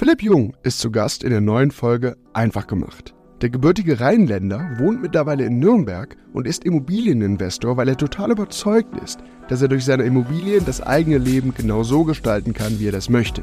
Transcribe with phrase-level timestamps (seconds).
[0.00, 3.14] Philipp Jung ist zu Gast in der neuen Folge Einfach gemacht.
[3.42, 9.18] Der gebürtige Rheinländer wohnt mittlerweile in Nürnberg und ist Immobilieninvestor, weil er total überzeugt ist,
[9.48, 13.10] dass er durch seine Immobilien das eigene Leben genau so gestalten kann, wie er das
[13.10, 13.42] möchte.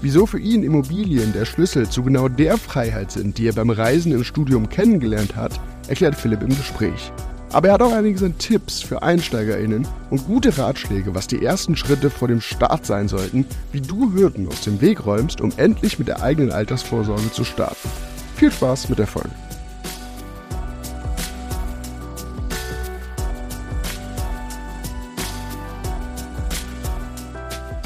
[0.00, 4.12] Wieso für ihn Immobilien der Schlüssel zu genau der Freiheit sind, die er beim Reisen
[4.12, 7.12] im Studium kennengelernt hat, erklärt Philipp im Gespräch.
[7.52, 11.76] Aber er hat auch einiges an Tipps für EinsteigerInnen und gute Ratschläge, was die ersten
[11.76, 15.98] Schritte vor dem Start sein sollten, wie du Hürden aus dem Weg räumst, um endlich
[15.98, 17.90] mit der eigenen Altersvorsorge zu starten.
[18.36, 19.30] Viel Spaß mit der Folge.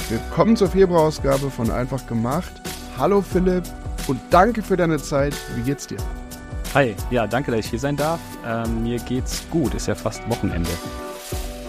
[0.09, 2.53] Willkommen zur Februarausgabe von Einfach gemacht.
[2.97, 3.65] Hallo Philipp
[4.07, 5.35] und danke für deine Zeit.
[5.57, 5.99] Wie geht's dir?
[6.77, 8.21] Hi, ja, danke, dass ich hier sein darf.
[8.47, 10.69] Ähm, mir geht's gut, ist ja fast Wochenende.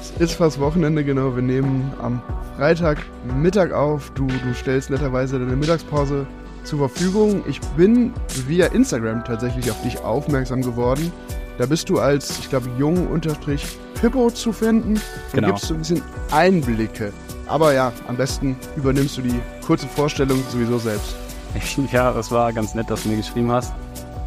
[0.01, 1.33] Es ist fast Wochenende, genau.
[1.33, 2.21] Wir nehmen am
[2.57, 4.11] Freitag Mittag auf.
[4.15, 6.27] Du, du stellst netterweise deine Mittagspause
[6.65, 7.41] zur Verfügung.
[7.47, 8.11] Ich bin
[8.49, 11.13] via Instagram tatsächlich auf dich aufmerksam geworden.
[11.57, 13.65] Da bist du als, ich glaube, jung unterstrich
[14.01, 15.01] Pippo zu finden und
[15.31, 15.47] genau.
[15.47, 16.01] gibst so ein bisschen
[16.31, 17.13] Einblicke.
[17.47, 21.15] Aber ja, am besten übernimmst du die kurze Vorstellung sowieso selbst.
[21.93, 23.73] Ja, das war ganz nett, dass du mir geschrieben hast.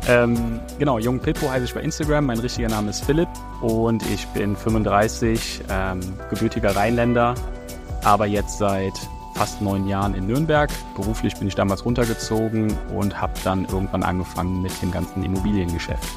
[0.08, 2.26] Ähm, genau, Jung Pippo heiße ich bei Instagram.
[2.26, 3.28] Mein richtiger Name ist Philipp
[3.60, 7.34] und ich bin 35, ähm, gebürtiger Rheinländer,
[8.02, 8.94] aber jetzt seit
[9.34, 10.70] fast neun Jahren in Nürnberg.
[10.96, 16.08] Beruflich bin ich damals runtergezogen und habe dann irgendwann angefangen mit dem ganzen Immobiliengeschäft.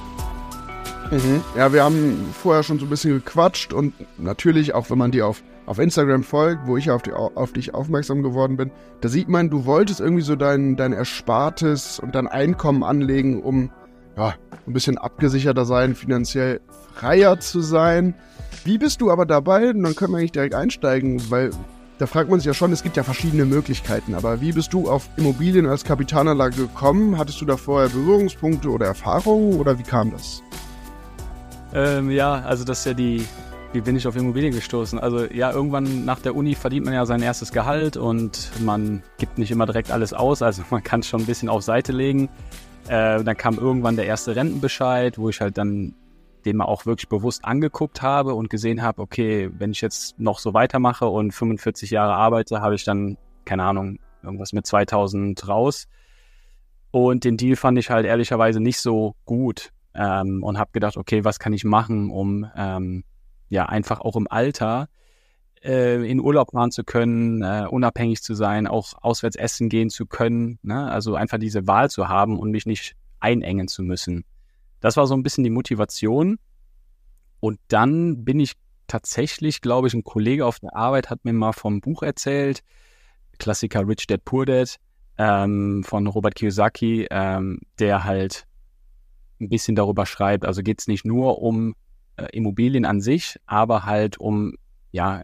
[1.12, 1.44] Mhm.
[1.56, 5.28] Ja, wir haben vorher schon so ein bisschen gequatscht und natürlich, auch wenn man dir
[5.28, 9.30] auf, auf Instagram folgt, wo ich auf, die, auf dich aufmerksam geworden bin, da sieht
[9.30, 13.72] man, du wolltest irgendwie so dein, dein Erspartes und dein Einkommen anlegen, um
[14.18, 14.36] ja,
[14.68, 16.62] ein bisschen abgesicherter sein, finanziell
[16.94, 18.14] freier zu sein.
[18.64, 19.72] Wie bist du aber dabei?
[19.72, 21.52] Und dann können wir eigentlich direkt einsteigen, weil
[22.00, 24.16] da fragt man sich ja schon, es gibt ja verschiedene Möglichkeiten.
[24.16, 27.18] Aber wie bist du auf Immobilien als Kapitalanlage gekommen?
[27.18, 30.42] Hattest du da vorher Berührungspunkte oder Erfahrungen oder wie kam das?
[31.74, 33.26] Ähm, ja, also das ist ja die,
[33.74, 35.00] wie bin ich auf Immobilien gestoßen?
[35.00, 39.40] Also ja, irgendwann nach der Uni verdient man ja sein erstes Gehalt und man gibt
[39.40, 42.30] nicht immer direkt alles aus, also man kann es schon ein bisschen auf Seite legen.
[42.88, 45.96] Äh, dann kam irgendwann der erste Rentenbescheid, wo ich halt dann
[46.46, 50.40] den mal auch wirklich bewusst angeguckt habe und gesehen habe, okay, wenn ich jetzt noch
[50.40, 55.88] so weitermache und 45 Jahre arbeite, habe ich dann, keine Ahnung, irgendwas mit 2000 raus.
[56.92, 61.24] Und den Deal fand ich halt ehrlicherweise nicht so gut ähm, und habe gedacht, okay,
[61.24, 63.06] was kann ich machen, um ähm,
[63.54, 64.90] ja einfach auch im Alter
[65.64, 70.06] äh, in Urlaub fahren zu können, äh, unabhängig zu sein, auch auswärts essen gehen zu
[70.06, 70.60] können.
[70.62, 70.92] Ne?
[70.92, 74.26] Also einfach diese Wahl zu haben und mich nicht einengen zu müssen.
[74.82, 76.38] Das war so ein bisschen die Motivation.
[77.40, 78.54] Und dann bin ich
[78.88, 82.64] tatsächlich, glaube ich, ein Kollege auf der Arbeit hat mir mal vom Buch erzählt,
[83.40, 84.78] Klassiker Rich Dad Poor Dad
[85.18, 88.46] ähm, von Robert Kiyosaki, ähm, der halt
[89.40, 90.46] ein bisschen darüber schreibt.
[90.46, 91.76] Also geht es nicht nur um
[92.18, 94.54] äh, Immobilien an sich, aber halt um
[94.92, 95.22] ja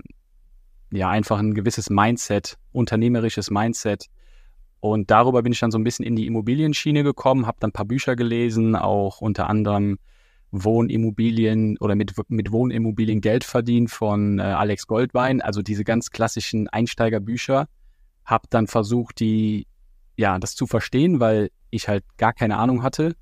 [0.91, 4.07] ja einfach ein gewisses Mindset, unternehmerisches Mindset.
[4.79, 7.73] Und darüber bin ich dann so ein bisschen in die Immobilienschiene gekommen, habe dann ein
[7.73, 9.99] paar Bücher gelesen, auch unter anderem
[10.51, 16.67] Wohnimmobilien oder mit, mit Wohnimmobilien Geld verdienen von äh, Alex Goldwein, also diese ganz klassischen
[16.69, 17.67] Einsteigerbücher.
[18.25, 19.67] Habe dann versucht, die,
[20.15, 23.15] ja, das zu verstehen, weil ich halt gar keine Ahnung hatte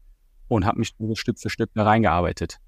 [0.48, 2.60] und habe mich Stück für Stück da reingearbeitet.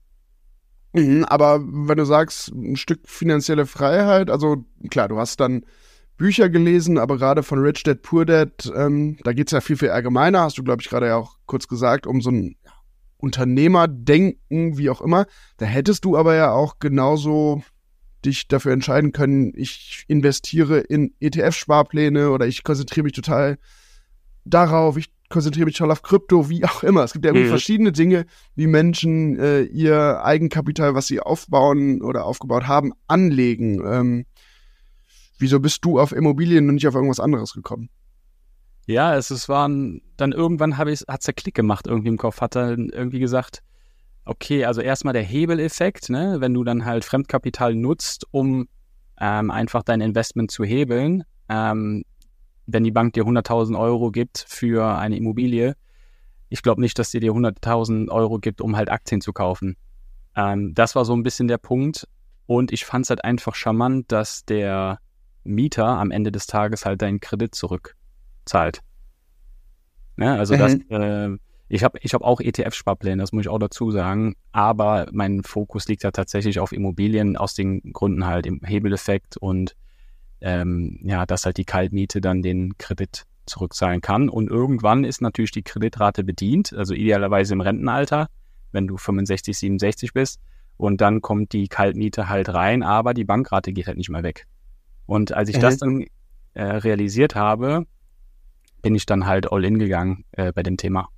[0.94, 5.66] Mhm, aber wenn du sagst, ein Stück finanzielle Freiheit, also klar, du hast dann
[6.18, 9.78] Bücher gelesen, aber gerade von Rich Dad Poor Dad, ähm, da geht es ja viel,
[9.78, 12.56] viel allgemeiner, hast du, glaube ich, gerade ja auch kurz gesagt, um so ein
[13.18, 15.26] Unternehmerdenken, wie auch immer.
[15.58, 17.64] Da hättest du aber ja auch genauso
[18.26, 23.58] dich dafür entscheiden können, ich investiere in ETF-Sparpläne oder ich konzentriere mich total
[24.44, 27.04] darauf, ich konzentriere mich total auf Krypto, wie auch immer.
[27.04, 27.52] Es gibt ja irgendwie mhm.
[27.52, 28.26] verschiedene Dinge,
[28.56, 33.82] wie Menschen äh, ihr Eigenkapital, was sie aufbauen oder aufgebaut haben, anlegen.
[33.86, 34.26] Ähm,
[35.38, 37.90] wieso bist du auf Immobilien und nicht auf irgendwas anderes gekommen?
[38.88, 42.42] Ja, es, es waren, dann irgendwann habe ich, hat's der Klick gemacht irgendwie im Kopf,
[42.42, 43.62] hat dann irgendwie gesagt,
[44.26, 48.68] okay, also erstmal der Hebeleffekt, ne, wenn du dann halt Fremdkapital nutzt, um
[49.20, 52.04] ähm, einfach dein Investment zu hebeln, ähm,
[52.72, 55.76] wenn die Bank dir 100.000 Euro gibt für eine Immobilie,
[56.50, 59.76] ich glaube nicht, dass die dir 100.000 Euro gibt, um halt Aktien zu kaufen.
[60.36, 62.08] Ähm, das war so ein bisschen der Punkt.
[62.48, 65.00] Und ich fand es halt einfach charmant, dass der
[65.44, 68.82] Mieter am Ende des Tages halt deinen Kredit zurückzahlt.
[70.16, 70.38] Ne?
[70.38, 70.60] Also mhm.
[70.60, 71.38] das, äh,
[71.68, 74.36] ich habe ich hab auch ETF-Sparpläne, das muss ich auch dazu sagen.
[74.52, 79.76] Aber mein Fokus liegt ja tatsächlich auf Immobilien aus den Gründen halt im Hebeleffekt und
[80.42, 84.30] ähm, ja, dass halt die Kaltmiete dann den Kredit zurückzahlen kann.
[84.30, 88.28] Und irgendwann ist natürlich die Kreditrate bedient, also idealerweise im Rentenalter,
[88.72, 90.40] wenn du 65, 67 bist.
[90.78, 94.46] Und dann kommt die Kaltmiete halt rein, aber die Bankrate geht halt nicht mehr weg.
[95.06, 95.62] Und als ich mhm.
[95.62, 96.06] das dann
[96.54, 97.86] äh, realisiert habe,
[98.82, 101.10] bin ich dann halt all in gegangen äh, bei dem Thema.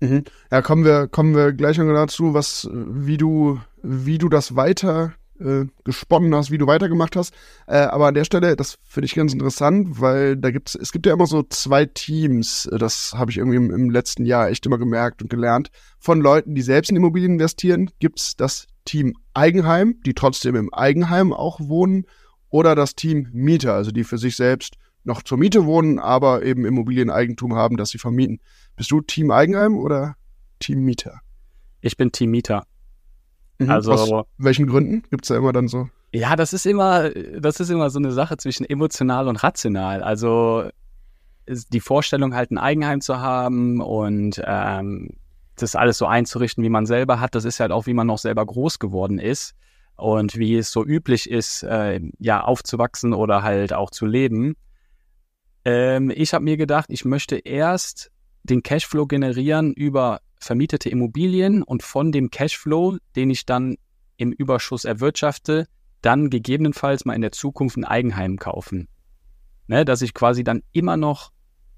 [0.00, 0.24] Mhm.
[0.50, 5.14] Ja, kommen wir, kommen wir gleich noch dazu, was, wie du, wie du das weiter
[5.44, 7.34] äh, gesponnen hast, wie du weitergemacht hast.
[7.66, 11.06] Äh, aber an der Stelle, das finde ich ganz interessant, weil da gibt's, es gibt
[11.06, 14.78] ja immer so zwei Teams, das habe ich irgendwie im, im, letzten Jahr echt immer
[14.78, 20.14] gemerkt und gelernt, von Leuten, die selbst in Immobilien investieren, gibt's das Team Eigenheim, die
[20.14, 22.06] trotzdem im Eigenheim auch wohnen,
[22.52, 26.64] oder das Team Mieter, also die für sich selbst noch zur Miete wohnen, aber eben
[26.64, 28.40] Immobilieneigentum haben, das sie vermieten.
[28.76, 30.16] Bist du Team Eigenheim oder
[30.60, 31.20] Team Mieter?
[31.80, 32.66] Ich bin Team Mieter.
[33.64, 33.70] Mhm.
[33.70, 35.88] Also Aus welchen Gründen gibt es da immer dann so?
[36.12, 40.02] Ja, das ist immer, das ist immer so eine Sache zwischen emotional und rational.
[40.02, 40.68] Also
[41.46, 45.10] die Vorstellung, halt ein Eigenheim zu haben und ähm,
[45.56, 48.18] das alles so einzurichten, wie man selber hat, das ist halt auch, wie man noch
[48.18, 49.54] selber groß geworden ist
[49.96, 54.54] und wie es so üblich ist, äh, ja, aufzuwachsen oder halt auch zu leben.
[55.64, 58.10] Ähm, ich habe mir gedacht, ich möchte erst
[58.42, 63.76] den Cashflow generieren über vermietete Immobilien und von dem Cashflow, den ich dann
[64.16, 65.66] im Überschuss erwirtschafte,
[66.00, 68.88] dann gegebenenfalls mal in der Zukunft ein Eigenheim kaufen.
[69.68, 71.30] Ne, dass ich quasi dann immer noch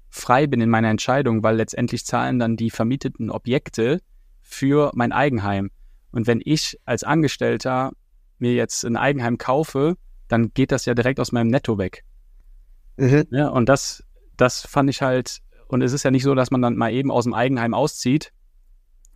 [0.09, 4.01] frei bin in meiner Entscheidung, weil letztendlich zahlen dann die vermieteten Objekte
[4.41, 5.69] für mein Eigenheim.
[6.11, 7.91] Und wenn ich als Angestellter
[8.39, 9.95] mir jetzt ein Eigenheim kaufe,
[10.27, 12.03] dann geht das ja direkt aus meinem Netto weg.
[12.97, 13.25] Mhm.
[13.29, 14.03] Ja, und das,
[14.37, 17.11] das fand ich halt, und es ist ja nicht so, dass man dann mal eben
[17.11, 18.31] aus dem Eigenheim auszieht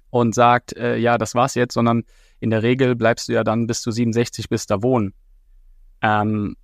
[0.09, 2.03] und sagt, äh, ja, das war's jetzt, sondern
[2.39, 5.13] in der Regel bleibst du ja dann bis du 67 bist da wohnen.
[6.01, 6.55] Ähm,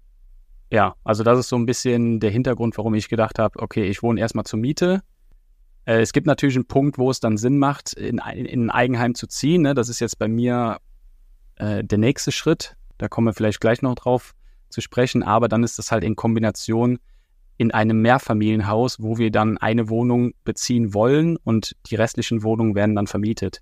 [0.72, 4.02] ja, also das ist so ein bisschen der Hintergrund, warum ich gedacht habe, okay, ich
[4.02, 5.02] wohne erstmal zur Miete.
[5.86, 9.16] Äh, es gibt natürlich einen Punkt, wo es dann Sinn macht, in, in ein Eigenheim
[9.16, 9.62] zu ziehen.
[9.62, 9.74] Ne?
[9.74, 10.78] Das ist jetzt bei mir
[11.56, 12.76] äh, der nächste Schritt.
[12.98, 14.34] Da kommen wir vielleicht gleich noch drauf
[14.70, 17.00] zu sprechen, aber dann ist das halt in Kombination
[17.58, 22.96] in einem Mehrfamilienhaus, wo wir dann eine Wohnung beziehen wollen und die restlichen Wohnungen werden
[22.96, 23.62] dann vermietet.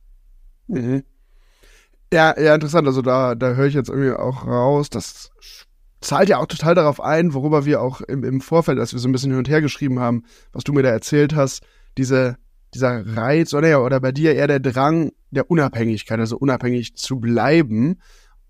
[0.67, 1.03] Mhm.
[2.11, 2.87] Ja, ja, interessant.
[2.87, 5.31] Also da, da höre ich jetzt irgendwie auch raus, das
[6.01, 9.07] zahlt ja auch total darauf ein, worüber wir auch im, im Vorfeld, als wir so
[9.07, 11.63] ein bisschen hin und her geschrieben haben, was du mir da erzählt hast,
[11.97, 12.37] diese,
[12.73, 17.99] dieser Reiz oder oder bei dir eher der Drang der Unabhängigkeit, also unabhängig zu bleiben.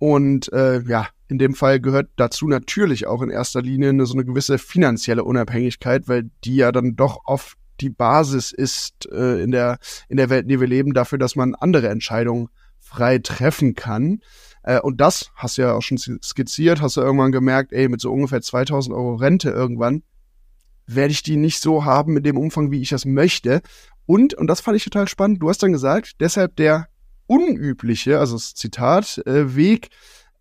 [0.04, 4.16] Und äh, ja, in dem Fall gehört dazu natürlich auch in erster Linie eine, so
[4.16, 9.52] eine gewisse finanzielle Unabhängigkeit, weil die ja dann doch oft die Basis ist äh, in,
[9.52, 9.78] der,
[10.10, 12.50] in der Welt, in der wir leben, dafür, dass man andere Entscheidungen
[12.82, 14.20] frei treffen kann.
[14.64, 18.02] Äh, und das hast du ja auch schon skizziert, hast du irgendwann gemerkt, ey, mit
[18.02, 20.04] so ungefähr 2000 Euro Rente irgendwann
[20.86, 23.62] werde ich die nicht so haben in dem Umfang, wie ich das möchte.
[24.06, 26.90] Und, und das fand ich total spannend, du hast dann gesagt, deshalb der
[27.34, 29.90] unübliche, also das Zitat, äh, Weg,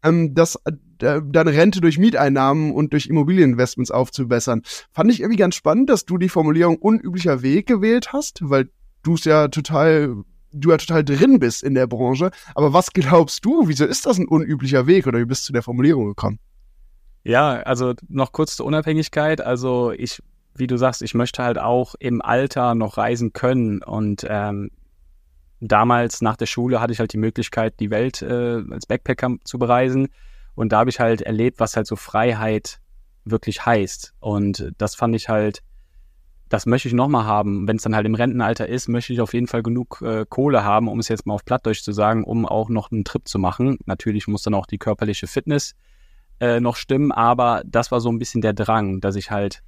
[0.03, 4.63] ähm, das äh, deine Rente durch Mieteinnahmen und durch Immobilieninvestments aufzubessern.
[4.93, 8.71] Fand ich irgendwie ganz spannend, dass du die Formulierung unüblicher Weg gewählt hast, weil
[9.03, 10.15] du es ja total
[10.53, 12.31] du ja total drin bist in der Branche.
[12.55, 13.69] Aber was glaubst du?
[13.69, 16.39] Wieso ist das ein unüblicher Weg oder wie bist du zu der Formulierung gekommen?
[17.25, 19.41] Ja, also noch kurz zur Unabhängigkeit.
[19.41, 20.23] Also ich,
[20.55, 24.71] wie du sagst, ich möchte halt auch im Alter noch reisen können und ähm,
[25.63, 29.59] damals nach der Schule hatte ich halt die Möglichkeit, die Welt äh, als Backpacker zu
[29.59, 30.09] bereisen.
[30.55, 32.81] Und da habe ich halt erlebt, was halt so Freiheit
[33.25, 34.13] wirklich heißt.
[34.21, 35.63] Und das fand ich halt,
[36.49, 37.67] das möchte ich nochmal haben.
[37.69, 40.65] Wenn es dann halt im Rentenalter ist, möchte ich auf jeden Fall genug äh, Kohle
[40.65, 43.39] haben, um es jetzt mal auf Plattdeutsch zu sagen, um auch noch einen Trip zu
[43.39, 43.79] machen.
[43.87, 45.75] Natürlich muss dann auch die körperliche Fitness
[46.41, 49.63] äh, noch stimmen, aber das war so ein bisschen der Drang, dass ich halt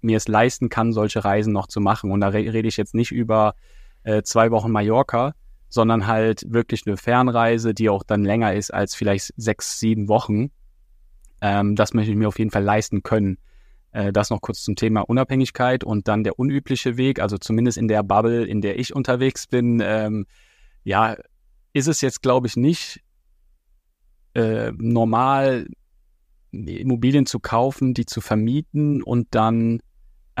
[0.00, 2.10] mir es leisten kann, solche Reisen noch zu machen.
[2.12, 3.54] Und da re rede ich jetzt nicht über
[4.04, 5.34] äh, zwei Wochen Mallorca,
[5.68, 10.50] sondern halt wirklich eine Fernreise, die auch dann länger ist als vielleicht sechs, sieben Wochen.
[11.40, 13.38] Ähm, das möchte ich mir auf jeden Fall leisten können.
[13.92, 17.88] Äh, das noch kurz zum Thema Unabhängigkeit und dann der unübliche Weg, also zumindest in
[17.88, 19.80] der Bubble, in der ich unterwegs bin.
[19.82, 20.26] Ähm,
[20.84, 21.16] ja,
[21.72, 23.00] ist es jetzt, glaube ich, nicht
[24.34, 25.66] äh, normal,
[26.52, 29.80] Immobilien zu kaufen, die zu vermieten und dann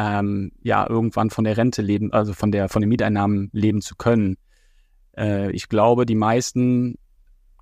[0.00, 3.96] ähm, ja irgendwann von der Rente leben, also von der von den Mieteinnahmen leben zu
[3.96, 4.36] können.
[5.16, 6.96] Äh, ich glaube, die meisten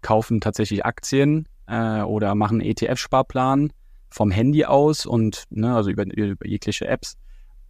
[0.03, 3.73] kaufen tatsächlich Aktien äh, oder machen ETF-Sparplan
[4.11, 7.17] vom Handy aus und ne, also über, über jegliche Apps.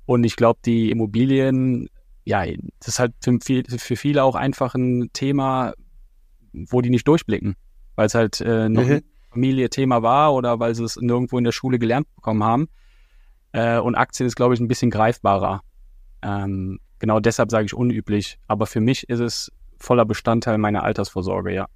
[0.05, 1.89] Und ich glaube, die Immobilien,
[2.25, 2.45] ja,
[2.79, 5.73] das ist halt für, für viele auch einfach ein Thema,
[6.53, 7.57] wo die nicht durchblicken,
[7.95, 8.93] weil es halt äh, noch mhm.
[8.93, 12.69] ein Familie-Thema war oder weil sie es nirgendwo in der Schule gelernt bekommen haben.
[13.53, 15.63] Äh, und Aktien ist, glaube ich, ein bisschen greifbarer.
[16.23, 18.39] Ähm, genau deshalb sage ich unüblich.
[18.47, 21.69] Aber für mich ist es voller Bestandteil meiner Altersvorsorge, ja.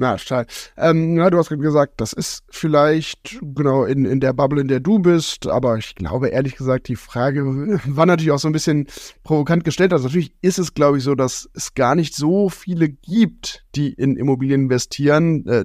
[0.00, 0.48] Na, schade.
[0.76, 4.68] Ähm, ja, du hast gerade gesagt, das ist vielleicht genau in, in der Bubble, in
[4.68, 7.44] der du bist, aber ich glaube ehrlich gesagt, die Frage
[7.84, 8.86] war natürlich auch so ein bisschen
[9.24, 9.92] provokant gestellt.
[9.92, 13.92] Also natürlich ist es, glaube ich, so, dass es gar nicht so viele gibt, die
[13.92, 15.44] in Immobilien investieren.
[15.48, 15.64] Äh,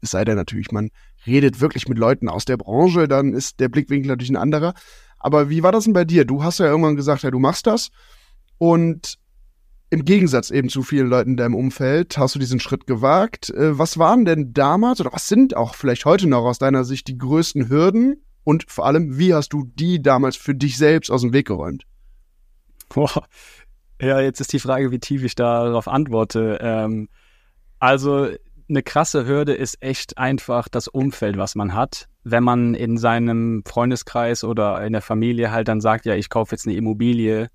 [0.00, 0.90] es sei denn natürlich, man
[1.28, 4.74] redet wirklich mit Leuten aus der Branche, dann ist der Blickwinkel natürlich ein anderer.
[5.18, 6.24] Aber wie war das denn bei dir?
[6.24, 7.90] Du hast ja irgendwann gesagt, ja, du machst das.
[8.58, 9.18] Und
[9.90, 13.50] im Gegensatz eben zu vielen Leuten in deinem Umfeld hast du diesen Schritt gewagt.
[13.50, 17.08] Äh, was waren denn damals oder was sind auch vielleicht heute noch aus deiner Sicht
[17.08, 21.22] die größten Hürden und vor allem, wie hast du die damals für dich selbst aus
[21.22, 21.84] dem Weg geräumt?
[22.88, 23.24] Boah.
[24.00, 26.58] Ja, jetzt ist die Frage, wie tief ich darauf antworte.
[26.60, 27.08] Ähm,
[27.78, 28.28] also
[28.68, 32.08] eine krasse Hürde ist echt einfach das Umfeld, was man hat.
[32.24, 36.54] Wenn man in seinem Freundeskreis oder in der Familie halt dann sagt, ja, ich kaufe
[36.54, 37.48] jetzt eine Immobilie,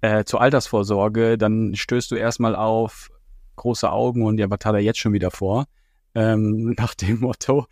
[0.00, 3.10] äh, zur Altersvorsorge, dann stößt du erstmal auf
[3.56, 5.66] große Augen und ja, was hat er jetzt schon wieder vor?
[6.14, 7.66] Ähm, nach dem Motto.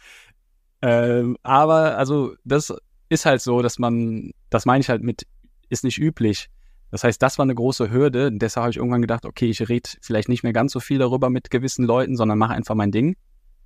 [0.83, 2.75] Ähm, aber also das
[3.09, 5.26] ist halt so, dass man, das meine ich halt mit,
[5.68, 6.49] ist nicht üblich.
[6.96, 8.32] Das heißt, das war eine große Hürde.
[8.32, 11.28] Deshalb habe ich irgendwann gedacht, okay, ich rede vielleicht nicht mehr ganz so viel darüber
[11.28, 13.16] mit gewissen Leuten, sondern mache einfach mein Ding.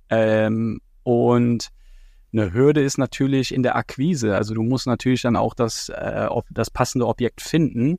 [0.09, 1.69] Ähm, und
[2.33, 4.35] eine Hürde ist natürlich in der Akquise.
[4.35, 7.95] Also du musst natürlich dann auch das, äh, das passende Objekt finden.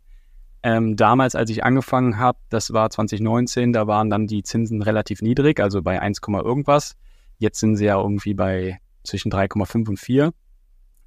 [0.62, 5.22] Ähm, damals, als ich angefangen habe, das war 2019, da waren dann die Zinsen relativ
[5.22, 6.94] niedrig, also bei 1, irgendwas.
[7.38, 10.34] Jetzt sind sie ja irgendwie bei zwischen 3,5 und 4.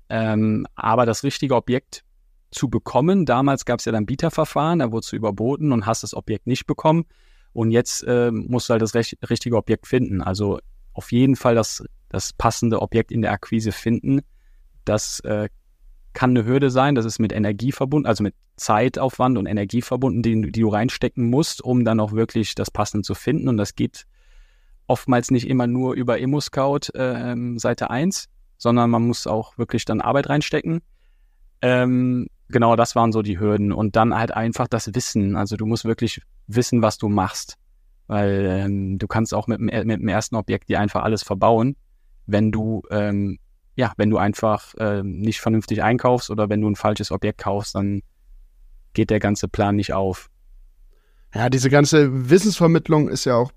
[0.10, 2.04] Ähm, aber das richtige Objekt
[2.56, 6.14] zu bekommen, damals gab es ja dann Bieterverfahren, da wurdest du überboten und hast das
[6.14, 7.06] Objekt nicht bekommen.
[7.54, 10.22] Und jetzt äh, musst du halt das recht, richtige Objekt finden.
[10.22, 10.60] Also
[10.94, 14.22] auf jeden Fall das, das passende Objekt in der Akquise finden.
[14.84, 15.50] Das äh,
[16.14, 16.96] kann eine Hürde sein.
[16.96, 21.30] Das ist mit Energie verbunden, also mit Zeitaufwand und Energie verbunden, die, die du reinstecken
[21.30, 23.48] musst, um dann auch wirklich das Passende zu finden.
[23.48, 24.06] Und das geht
[24.88, 30.02] oftmals nicht immer nur über ImmoScout äh, Seite 1, sondern man muss auch wirklich dann
[30.02, 30.82] Arbeit reinstecken.
[31.62, 33.72] Ähm, genau, das waren so die Hürden.
[33.72, 35.36] Und dann halt einfach das Wissen.
[35.36, 37.58] Also du musst wirklich wissen, was du machst.
[38.08, 41.76] Weil ähm, du kannst auch mit, mit dem ersten Objekt dir einfach alles verbauen,
[42.28, 43.40] wenn du ähm,
[43.76, 47.76] ja, wenn du einfach äh, nicht vernünftig einkaufst oder wenn du ein falsches Objekt kaufst,
[47.76, 48.02] dann
[48.94, 50.30] geht der ganze Plan nicht auf.
[51.34, 53.52] Ja, diese ganze Wissensvermittlung ist ja auch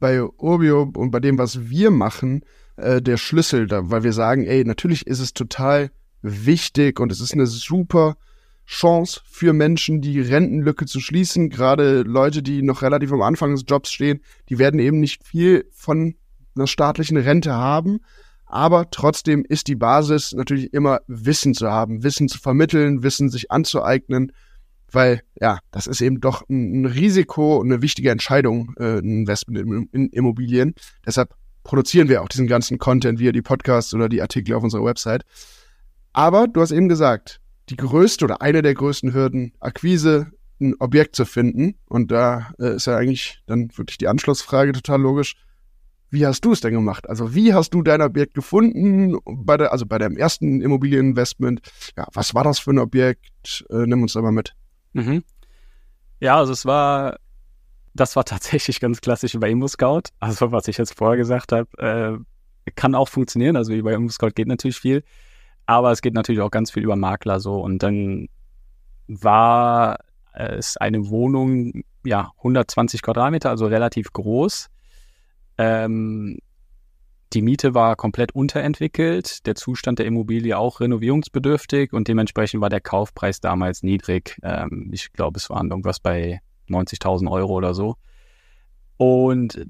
[0.00, 2.44] bei Urbio und bei dem, was wir machen,
[2.76, 7.20] äh, der Schlüssel, da, weil wir sagen, ey, natürlich ist es total wichtig und es
[7.20, 8.16] ist eine super
[8.66, 11.50] Chance für Menschen, die Rentenlücke zu schließen.
[11.50, 15.68] Gerade Leute, die noch relativ am Anfang des Jobs stehen, die werden eben nicht viel
[15.72, 16.14] von
[16.54, 18.00] einer staatlichen Rente haben.
[18.46, 23.50] Aber trotzdem ist die Basis natürlich immer Wissen zu haben, Wissen zu vermitteln, Wissen sich
[23.50, 24.32] anzueignen,
[24.90, 29.58] weil ja, das ist eben doch ein, Risiko und eine wichtige Entscheidung, äh, ein Investment
[29.58, 30.74] in, in Immobilien.
[31.06, 34.84] Deshalb produzieren wir auch diesen ganzen Content via die Podcasts oder die Artikel auf unserer
[34.84, 35.24] Website.
[36.12, 41.16] Aber du hast eben gesagt, die größte oder eine der größten Hürden, Akquise, ein Objekt
[41.16, 41.74] zu finden.
[41.86, 45.36] Und da äh, ist ja eigentlich dann wirklich die Anschlussfrage total logisch.
[46.10, 47.08] Wie hast du es denn gemacht?
[47.08, 51.62] Also wie hast du dein Objekt gefunden bei der, also bei deinem ersten Immobilieninvestment?
[51.96, 53.64] Ja, was war das für ein Objekt?
[53.70, 54.54] Äh, nimm uns da mal mit.
[54.92, 55.24] Mhm.
[56.20, 57.18] Ja, also es war,
[57.94, 60.02] das war tatsächlich ganz klassisch bei ImmoScout.
[60.20, 62.22] Also was ich jetzt vorher gesagt habe,
[62.66, 63.56] äh, kann auch funktionieren.
[63.56, 65.02] Also über ImmoScout geht natürlich viel,
[65.76, 67.60] aber es geht natürlich auch ganz viel über Makler so.
[67.60, 68.28] Und dann
[69.06, 69.98] war
[70.32, 74.68] es eine Wohnung, ja, 120 Quadratmeter, also relativ groß
[75.58, 76.38] ähm,
[77.32, 82.80] die Miete war komplett unterentwickelt, der Zustand der Immobilie auch renovierungsbedürftig und dementsprechend war der
[82.80, 84.38] Kaufpreis damals niedrig.
[84.42, 87.96] Ähm, ich glaube, es waren irgendwas bei 90.000 Euro oder so.
[88.98, 89.66] Und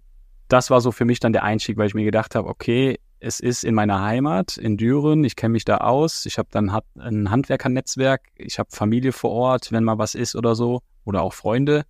[0.48, 3.38] das war so für mich dann der Einstieg, weil ich mir gedacht habe, okay, es
[3.38, 7.30] ist in meiner Heimat in Düren, ich kenne mich da aus, ich habe dann ein
[7.30, 11.84] Handwerkernetzwerk, ich habe Familie vor Ort, wenn mal was ist oder so, oder auch Freunde.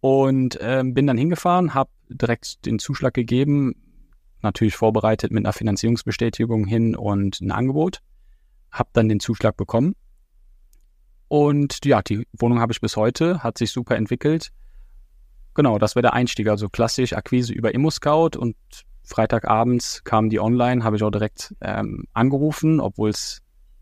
[0.00, 3.74] Und ähm, bin dann hingefahren, habe direkt den Zuschlag gegeben,
[4.40, 8.00] natürlich vorbereitet mit einer Finanzierungsbestätigung hin und ein Angebot.
[8.70, 9.96] Habe dann den Zuschlag bekommen.
[11.26, 14.50] Und ja, die Wohnung habe ich bis heute, hat sich super entwickelt.
[15.52, 16.48] Genau, das wäre der Einstieg.
[16.48, 18.56] Also klassisch Akquise über ImmoScout und
[19.08, 23.40] Freitagabends kam die online, habe ich auch direkt ähm, angerufen, obwohl es,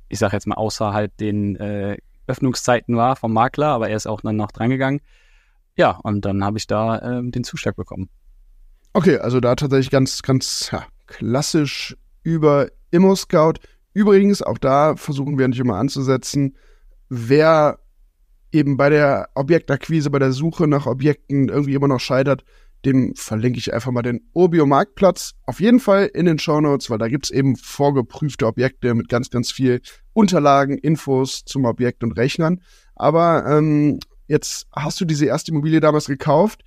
[0.09, 4.21] ich sage jetzt mal, außerhalb den äh, Öffnungszeiten war vom Makler, aber er ist auch
[4.21, 5.00] dann noch drangegangen.
[5.76, 8.09] Ja, und dann habe ich da ähm, den Zuschlag bekommen.
[8.92, 13.61] Okay, also da tatsächlich ganz, ganz ja, klassisch über ImmoScout,
[13.97, 16.54] Übrigens, auch da versuchen wir nicht immer anzusetzen,
[17.09, 17.78] wer
[18.52, 22.45] eben bei der Objektakquise, bei der Suche nach Objekten irgendwie immer noch scheitert,
[22.85, 25.33] dem verlinke ich einfach mal den Urbio Marktplatz.
[25.45, 29.09] Auf jeden Fall in den Show Notes, weil da gibt es eben vorgeprüfte Objekte mit
[29.09, 29.80] ganz, ganz viel
[30.12, 32.61] Unterlagen, Infos zum Objekt und Rechnern.
[32.95, 36.62] Aber ähm, jetzt hast du diese erste Immobilie damals gekauft.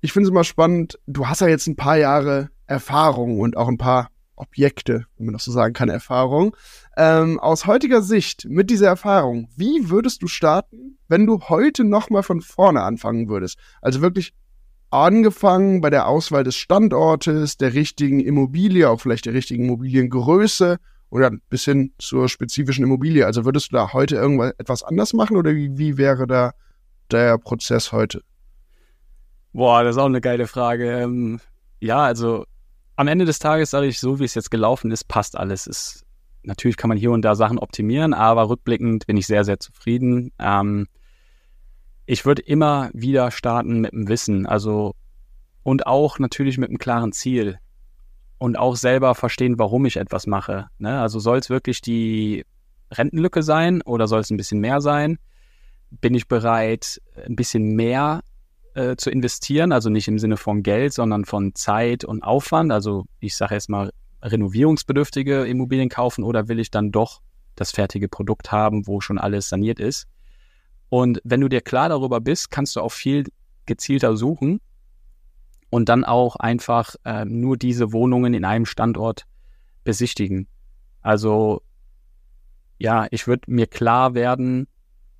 [0.00, 3.68] Ich finde es immer spannend, du hast ja jetzt ein paar Jahre Erfahrung und auch
[3.68, 6.56] ein paar Objekte, wenn man das so sagen kann, Erfahrung.
[6.96, 12.22] Ähm, aus heutiger Sicht, mit dieser Erfahrung, wie würdest du starten, wenn du heute nochmal
[12.22, 13.58] von vorne anfangen würdest?
[13.80, 14.32] Also wirklich
[14.92, 20.78] angefangen bei der Auswahl des Standortes, der richtigen Immobilie, auch vielleicht der richtigen Immobiliengröße
[21.10, 23.26] oder bis hin zur spezifischen Immobilie.
[23.26, 26.52] Also würdest du da heute irgendwas etwas anders machen oder wie, wie wäre da
[27.10, 28.22] der Prozess heute?
[29.52, 30.90] Boah, das ist auch eine geile Frage.
[30.90, 31.40] Ähm,
[31.80, 32.46] ja, also
[32.96, 35.66] am Ende des Tages sage ich, so wie es jetzt gelaufen ist, passt alles.
[35.66, 36.04] Ist,
[36.42, 40.32] natürlich kann man hier und da Sachen optimieren, aber rückblickend bin ich sehr, sehr zufrieden.
[40.38, 40.86] Ähm,
[42.12, 44.94] ich würde immer wieder starten mit dem Wissen, also
[45.62, 47.58] und auch natürlich mit einem klaren Ziel
[48.36, 50.66] und auch selber verstehen, warum ich etwas mache.
[50.76, 51.00] Ne?
[51.00, 52.44] Also soll es wirklich die
[52.90, 55.18] Rentenlücke sein oder soll es ein bisschen mehr sein?
[55.90, 58.20] Bin ich bereit, ein bisschen mehr
[58.74, 59.72] äh, zu investieren?
[59.72, 62.72] Also nicht im Sinne von Geld, sondern von Zeit und Aufwand.
[62.72, 63.90] Also ich sage jetzt mal
[64.20, 67.22] renovierungsbedürftige Immobilien kaufen oder will ich dann doch
[67.56, 70.08] das fertige Produkt haben, wo schon alles saniert ist?
[70.92, 73.24] Und wenn du dir klar darüber bist, kannst du auch viel
[73.64, 74.60] gezielter suchen
[75.70, 79.24] und dann auch einfach äh, nur diese Wohnungen in einem Standort
[79.84, 80.48] besichtigen.
[81.00, 81.62] Also
[82.76, 84.68] ja, ich würde mir klar werden,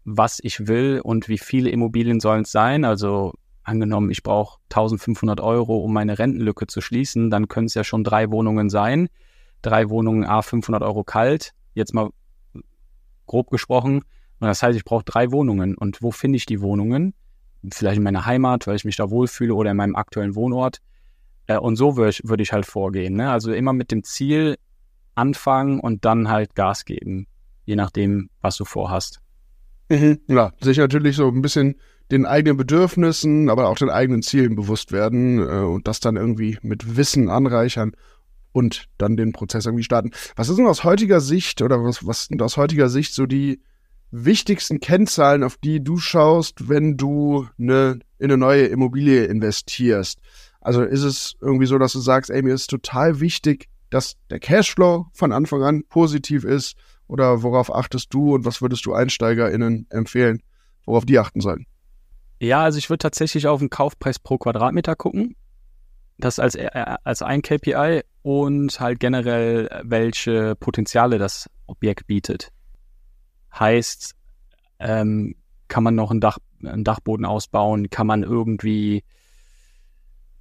[0.05, 2.85] was ich will und wie viele Immobilien sollen es sein.
[2.85, 7.83] Also angenommen, ich brauche 1500 Euro, um meine Rentenlücke zu schließen, dann können es ja
[7.83, 9.09] schon drei Wohnungen sein.
[9.63, 11.55] Drei Wohnungen, a 500 Euro kalt.
[11.73, 12.11] Jetzt mal
[13.25, 14.03] grob gesprochen,
[14.43, 15.77] und das heißt, ich brauche drei Wohnungen.
[15.77, 17.15] Und wo finde ich die Wohnungen?
[17.71, 20.79] Vielleicht in meiner Heimat, weil ich mich da wohlfühle oder in meinem aktuellen Wohnort.
[21.47, 23.15] Äh, und so würde ich, würd ich halt vorgehen.
[23.15, 23.31] Ne?
[23.31, 24.59] Also immer mit dem Ziel
[25.15, 27.29] anfangen und dann halt Gas geben,
[27.67, 29.21] je nachdem, was du vorhast.
[29.89, 31.77] Mhm, ja, sich natürlich so ein bisschen
[32.11, 36.59] den eigenen Bedürfnissen, aber auch den eigenen Zielen bewusst werden äh, und das dann irgendwie
[36.63, 37.93] mit Wissen anreichern
[38.51, 40.11] und dann den Prozess irgendwie starten.
[40.35, 43.61] Was ist denn aus heutiger Sicht oder was, was sind aus heutiger Sicht so die
[44.13, 50.21] wichtigsten Kennzahlen, auf die du schaust, wenn du ne, in eine neue Immobilie investierst?
[50.61, 54.39] Also ist es irgendwie so, dass du sagst, ey, mir ist total wichtig, dass der
[54.39, 56.77] Cashflow von Anfang an positiv ist?
[57.09, 60.43] Oder worauf achtest du und was würdest du EinsteigerInnen empfehlen,
[60.85, 61.67] worauf die achten sollen?
[62.39, 65.37] Ja, also ich würde tatsächlich auf den Kaufpreis pro Quadratmeter gucken.
[66.19, 66.69] Das als, äh,
[67.05, 72.53] als ein KPI und halt generell, welche Potenziale das Objekt bietet.
[73.59, 74.15] Heißt,
[74.79, 75.35] ähm,
[75.69, 77.91] kann man noch ein Dach, einen Dachboden ausbauen?
[77.91, 79.05] Kann man irgendwie,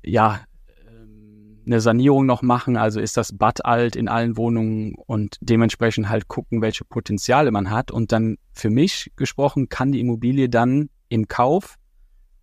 [0.03, 0.41] ja,
[0.87, 2.77] ähm, eine Sanierung noch machen?
[2.77, 7.69] Also ist das Bad alt in allen Wohnungen und dementsprechend halt gucken, welche Potenziale man
[7.69, 7.91] hat.
[7.91, 11.77] Und dann für mich gesprochen, kann die Immobilie dann im Kauf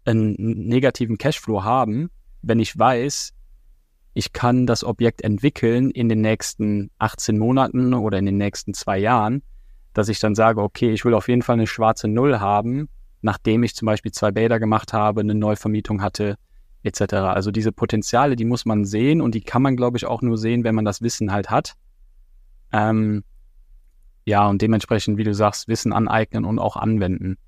[0.04, 2.10] einen negativen Cashflow haben,
[2.42, 3.34] wenn ich weiß,
[4.14, 8.98] ich kann das Objekt entwickeln in den nächsten 18 Monaten oder in den nächsten zwei
[8.98, 9.42] Jahren
[9.94, 12.88] dass ich dann sage, okay, ich will auf jeden Fall eine schwarze Null haben,
[13.20, 16.36] nachdem ich zum Beispiel zwei Bäder gemacht habe, eine Neuvermietung hatte,
[16.82, 17.14] etc.
[17.14, 20.38] Also diese Potenziale, die muss man sehen und die kann man, glaube ich, auch nur
[20.38, 21.74] sehen, wenn man das Wissen halt hat.
[22.72, 23.24] Ähm,
[24.24, 27.38] ja, und dementsprechend, wie du sagst, Wissen aneignen und auch anwenden.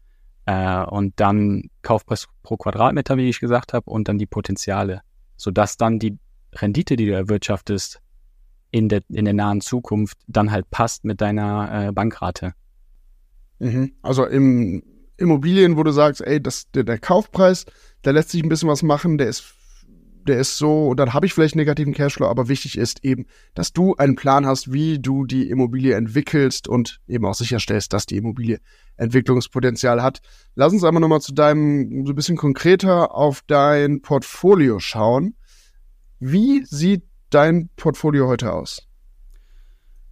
[0.47, 5.03] Äh, und dann Kaufpreis pro Quadratmeter, wie ich gesagt habe, und dann die Potenziale,
[5.37, 6.19] sodass dann die
[6.55, 8.01] Rendite, die du erwirtschaftest,
[8.71, 12.55] in der, in der nahen Zukunft dann halt passt mit deiner äh, Bankrate.
[13.59, 13.93] Mhm.
[14.03, 14.83] Also im
[15.17, 17.67] Immobilien, wo du sagst, ey, das, der, der Kaufpreis,
[18.03, 19.55] da lässt sich ein bisschen was machen, der ist
[20.27, 23.73] der ist so, und dann habe ich vielleicht negativen Cashflow, aber wichtig ist eben, dass
[23.73, 28.17] du einen Plan hast, wie du die Immobilie entwickelst und eben auch sicherstellst, dass die
[28.17, 28.61] Immobilie
[28.97, 30.21] Entwicklungspotenzial hat.
[30.55, 35.35] Lass uns einmal nochmal zu deinem, so ein bisschen konkreter auf dein Portfolio schauen.
[36.19, 38.87] Wie sieht dein Portfolio heute aus?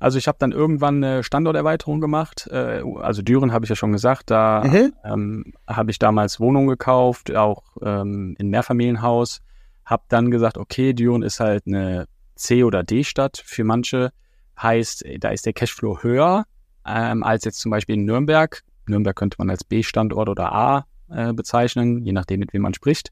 [0.00, 2.48] Also ich habe dann irgendwann eine Standorterweiterung gemacht.
[2.52, 4.30] Äh, also Düren habe ich ja schon gesagt.
[4.30, 4.92] Da mhm.
[5.04, 9.40] ähm, habe ich damals Wohnungen gekauft, auch ähm, in Mehrfamilienhaus.
[9.84, 14.12] Habe dann gesagt, okay, Düren ist halt eine C- oder D-Stadt für manche.
[14.60, 16.44] Heißt, da ist der Cashflow höher
[16.86, 18.62] ähm, als jetzt zum Beispiel in Nürnberg.
[18.86, 23.10] Nürnberg könnte man als B-Standort oder A äh, bezeichnen, je nachdem, mit wem man spricht.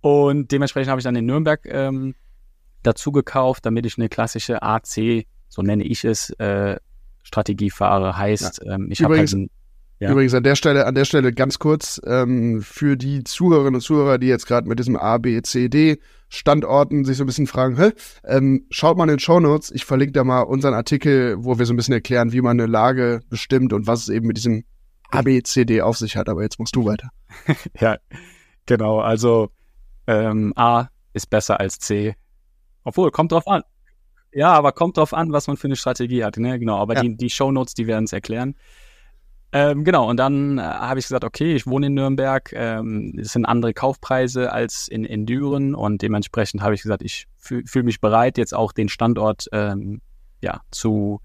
[0.00, 2.14] Und dementsprechend habe ich dann in Nürnberg ähm,
[2.82, 6.76] dazu gekauft, damit ich eine klassische AC, so nenne ich es, äh,
[7.22, 8.16] Strategie fahre.
[8.16, 8.74] Heißt, ja.
[8.74, 9.50] ähm, ich habe halt ein,
[10.02, 10.10] ja.
[10.10, 14.18] Übrigens an der Stelle, an der Stelle ganz kurz ähm, für die Zuhörerinnen und Zuhörer,
[14.18, 17.76] die jetzt gerade mit diesem A, B, C, D Standorten sich so ein bisschen fragen,
[17.76, 17.92] hä?
[18.24, 19.70] Ähm, schaut mal in den Show Notes.
[19.70, 22.66] Ich verlinke da mal unseren Artikel, wo wir so ein bisschen erklären, wie man eine
[22.66, 24.64] Lage bestimmt und was es eben mit diesem
[25.10, 26.28] A, B, C, D auf sich hat.
[26.28, 27.10] Aber jetzt musst du weiter.
[27.78, 27.98] ja,
[28.66, 28.98] genau.
[28.98, 29.50] Also
[30.08, 32.16] ähm, A ist besser als C.
[32.84, 33.62] Obwohl, kommt drauf an.
[34.32, 36.36] Ja, aber kommt drauf an, was man für eine Strategie hat.
[36.38, 36.58] Ne?
[36.58, 37.02] Genau, aber ja.
[37.02, 38.54] die, die Show Notes, die werden es erklären.
[39.54, 43.34] Ähm, genau, und dann äh, habe ich gesagt, okay, ich wohne in Nürnberg, ähm, es
[43.34, 47.82] sind andere Kaufpreise als in, in Düren und dementsprechend habe ich gesagt, ich fühle fühl
[47.82, 50.00] mich bereit, jetzt auch den Standort ähm,
[50.40, 51.20] ja, zu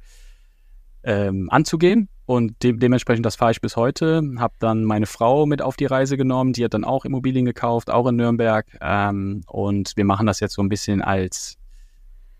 [1.03, 2.09] ähm, anzugehen.
[2.27, 4.21] Und de dementsprechend, das fahre ich bis heute.
[4.37, 7.89] Habe dann meine Frau mit auf die Reise genommen, die hat dann auch Immobilien gekauft,
[7.89, 8.67] auch in Nürnberg.
[8.79, 11.57] Ähm, und wir machen das jetzt so ein bisschen als,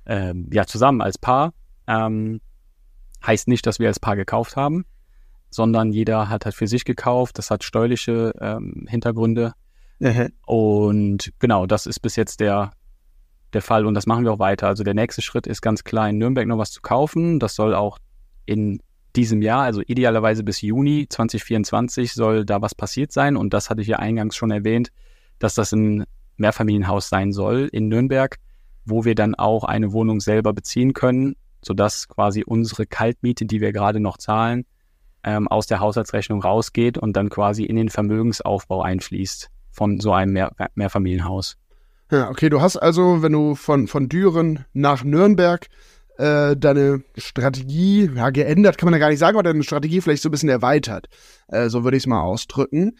[0.06, 1.54] ähm, ja, zusammen als Paar.
[1.88, 2.41] Ähm,
[3.26, 4.86] heißt nicht, dass wir als Paar gekauft haben
[5.50, 7.38] sondern jeder hat halt für sich gekauft.
[7.38, 9.54] Das hat steuerliche ähm, Hintergründe.
[10.00, 10.32] Mhm.
[10.45, 12.71] Und genau, das ist bis jetzt der,
[13.54, 14.67] der Fall und das machen wir auch weiter.
[14.67, 17.39] Also der nächste Schritt ist ganz klar, in Nürnberg noch was zu kaufen.
[17.39, 17.97] Das soll auch
[18.45, 18.80] in
[19.17, 23.36] diesem Jahr, also idealerweise bis Juni 2024, soll da was passiert sein.
[23.36, 24.91] Und das hatte ich ja eingangs schon erwähnt,
[25.39, 26.06] dass das ein
[26.38, 28.38] Mehrfamilienhaus sein soll in Nürnberg,
[28.86, 33.73] wo wir dann auch eine Wohnung selber beziehen können, sodass quasi unsere Kaltmiete, die wir
[33.73, 34.65] gerade noch zahlen,
[35.23, 40.34] ähm, aus der Haushaltsrechnung rausgeht und dann quasi in den Vermögensaufbau einfließt von so einem
[40.34, 41.58] Mehr Mehrfamilienhaus.
[42.10, 45.67] Ja, okay, du hast also, wenn du von, von Düren nach Nürnberg
[46.17, 50.23] äh, deine Strategie, ja, geändert kann man ja gar nicht sagen, aber deine Strategie vielleicht
[50.23, 51.08] so ein bisschen erweitert.
[51.47, 52.97] Äh, so würde ich es mal ausdrücken.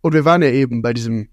[0.00, 1.28] Und wir waren ja eben bei diesem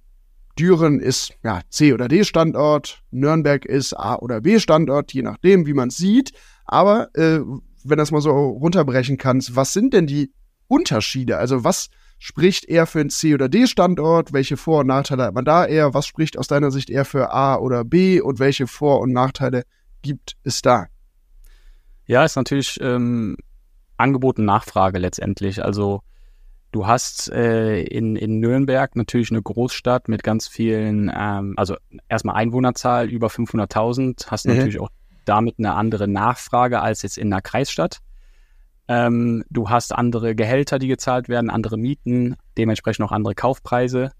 [0.60, 5.68] Düren ist ja C oder D Standort, Nürnberg ist A oder B Standort, je nachdem,
[5.68, 6.32] wie man es sieht.
[6.66, 7.40] Aber äh,
[7.84, 10.34] wenn das mal so runterbrechen kannst, was sind denn die
[10.68, 11.38] Unterschiede?
[11.38, 11.90] Also was
[12.20, 14.34] spricht eher für einen C- oder D-Standort?
[14.34, 15.94] Welche Vor- und Nachteile hat man da eher?
[15.94, 18.20] Was spricht aus deiner Sicht eher für A oder B?
[18.20, 19.64] Und welche Vor- und Nachteile
[20.02, 20.88] gibt es da?
[22.08, 23.38] Ja, ist natürlich ähm,
[23.98, 25.64] Angebot und Nachfrage letztendlich.
[25.64, 26.02] Also
[26.72, 31.76] du hast äh, in, in Nürnberg natürlich eine Großstadt mit ganz vielen, ähm, also
[32.08, 34.56] erstmal Einwohnerzahl über 500.000, hast mhm.
[34.56, 34.90] natürlich auch
[35.26, 38.00] damit eine andere Nachfrage als jetzt in einer Kreisstadt.
[38.88, 44.12] Ähm, du hast andere Gehälter, die gezahlt werden, andere Mieten, dementsprechend auch andere Kaufpreise.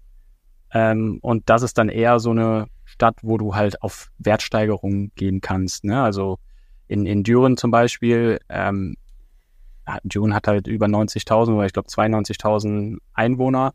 [0.70, 5.40] Ähm, und das ist dann eher so eine Stadt, wo du halt auf Wertsteigerungen gehen
[5.40, 5.84] kannst.
[5.84, 6.02] Ne?
[6.02, 6.38] Also
[6.88, 8.96] in, in Düren zum Beispiel, ähm,
[10.04, 13.74] Düren hat halt über 90.000 oder ich glaube 92.000 Einwohner,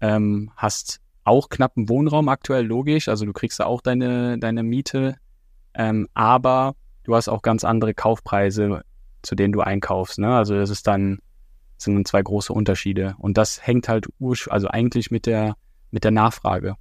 [0.00, 3.08] ähm, hast auch knappen Wohnraum aktuell, logisch.
[3.08, 5.16] Also du kriegst da auch deine, deine Miete
[5.74, 8.82] ähm, aber du hast auch ganz andere Kaufpreise,
[9.22, 10.18] zu denen du einkaufst.
[10.18, 10.34] Ne?
[10.34, 11.18] Also das ist dann
[11.78, 13.16] sind dann zwei große Unterschiede.
[13.18, 14.06] Und das hängt halt
[14.48, 15.56] also eigentlich mit der,
[15.90, 16.76] mit der Nachfrage,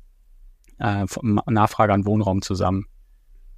[0.77, 1.05] äh,
[1.47, 2.85] Nachfrage an Wohnraum zusammen.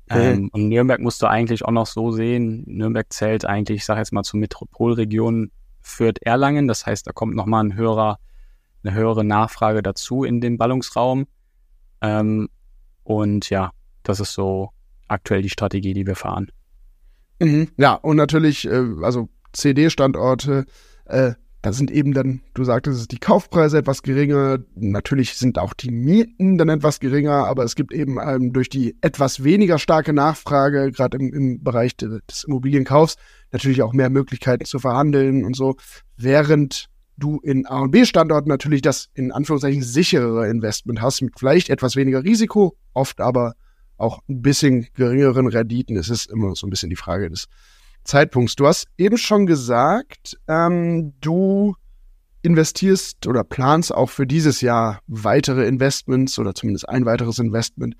[0.10, 0.34] Okay.
[0.34, 2.64] Ähm, und Nürnberg musst du eigentlich auch noch so sehen.
[2.68, 6.68] Nürnberg zählt eigentlich, ich sage jetzt mal zur Metropolregion Fürth-Erlangen.
[6.68, 8.20] Das heißt, da kommt nochmal ein höherer,
[8.84, 11.26] eine höhere Nachfrage dazu in den Ballungsraum.
[12.02, 12.50] Ähm,
[13.04, 13.72] und ja,
[14.04, 14.72] das ist so
[15.08, 16.52] aktuell die Strategie, die wir fahren.
[17.40, 17.70] Mhm.
[17.78, 20.66] Ja, und natürlich, äh, also CD-Standorte,
[21.06, 24.60] äh, da sind eben dann, du sagtest, die Kaufpreise etwas geringer.
[24.76, 28.98] Natürlich sind auch die Mieten dann etwas geringer, aber es gibt eben ähm, durch die
[29.00, 33.16] etwas weniger starke Nachfrage, gerade im, im Bereich de, des Immobilienkaufs,
[33.54, 35.78] natürlich auch mehr Möglichkeiten zu verhandeln und so.
[36.18, 41.70] Während du in A und B-Standorten natürlich das in Anführungszeichen sicherere Investment hast, mit vielleicht
[41.70, 43.54] etwas weniger Risiko, oft aber
[43.96, 45.96] auch ein bisschen geringeren Renditen.
[45.96, 47.48] Es ist immer so ein bisschen die Frage des
[48.04, 48.56] Zeitpunkts.
[48.56, 51.76] Du hast eben schon gesagt, ähm, du
[52.42, 57.96] investierst oder planst auch für dieses Jahr weitere Investments oder zumindest ein weiteres Investment.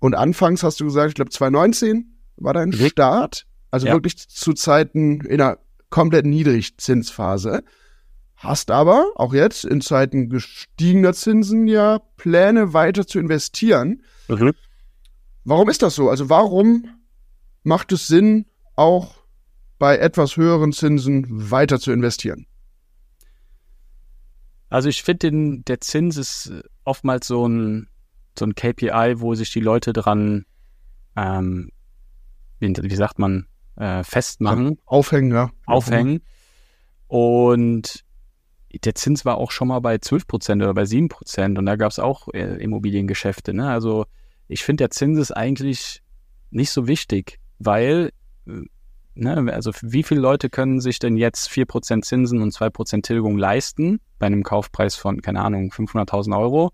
[0.00, 2.88] Und anfangs hast du gesagt, ich glaube 2019 war dein mhm.
[2.88, 3.92] Start, also ja.
[3.92, 7.62] wirklich zu Zeiten in einer komplett Niedrigzinsphase.
[8.34, 14.02] Hast aber auch jetzt in Zeiten gestiegener Zinsen ja Pläne weiter zu investieren.
[14.28, 14.52] Mhm.
[15.44, 16.10] Warum ist das so?
[16.10, 16.88] Also warum
[17.62, 19.14] macht es Sinn, auch
[19.78, 22.46] bei etwas höheren Zinsen weiter zu investieren?
[24.68, 26.52] Also ich finde, der Zins ist
[26.84, 27.88] oftmals so ein,
[28.38, 30.44] so ein KPI, wo sich die Leute dran,
[31.14, 31.70] ähm,
[32.58, 34.78] wie, wie, sagt man, äh, festmachen.
[34.84, 35.50] Aufhängen, ja.
[35.66, 36.22] Aufhängen.
[37.06, 38.04] Und
[38.84, 41.76] der Zins war auch schon mal bei 12 Prozent oder bei 7 Prozent und da
[41.76, 43.54] gab es auch äh, Immobiliengeschäfte.
[43.54, 43.68] Ne?
[43.70, 44.06] Also
[44.48, 46.02] ich finde, der Zins ist eigentlich
[46.50, 48.12] nicht so wichtig, weil
[48.46, 48.62] äh,
[49.16, 54.00] ne, also wie viele Leute können sich denn jetzt 4% Zinsen und 2% Tilgung leisten
[54.18, 56.72] bei einem Kaufpreis von, keine Ahnung, 500.000 Euro?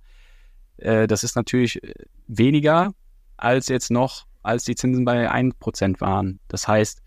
[0.76, 1.94] Äh, das ist natürlich äh,
[2.26, 2.92] weniger
[3.36, 6.40] als jetzt noch, als die Zinsen bei 1% waren.
[6.48, 7.00] Das heißt,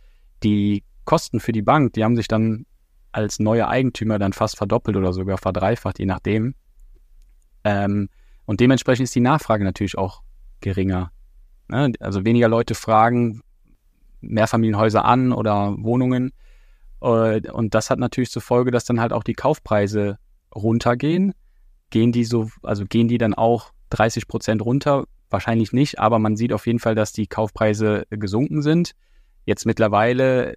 [0.43, 2.65] die Kosten für die Bank, die haben sich dann
[3.11, 6.55] als neue Eigentümer dann fast verdoppelt oder sogar verdreifacht, je nachdem.
[7.63, 8.09] Ähm,
[8.45, 10.21] und dementsprechend ist die Nachfrage natürlich auch
[10.59, 11.11] geringer.
[11.67, 11.93] Ne?
[11.99, 13.41] Also weniger Leute fragen
[14.27, 16.31] Mehrfamilienhäuser an oder Wohnungen.
[17.01, 20.17] Äh, und das hat natürlich zur Folge, dass dann halt auch die Kaufpreise
[20.53, 21.33] runtergehen.
[21.89, 25.05] Gehen die so, also gehen die dann auch 30 Prozent runter?
[25.29, 28.91] Wahrscheinlich nicht, aber man sieht auf jeden Fall, dass die Kaufpreise gesunken sind.
[29.45, 30.55] Jetzt mittlerweile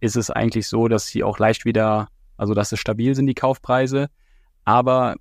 [0.00, 3.34] ist es eigentlich so, dass sie auch leicht wieder, also dass es stabil sind, die
[3.34, 4.08] Kaufpreise.
[4.64, 5.16] Aber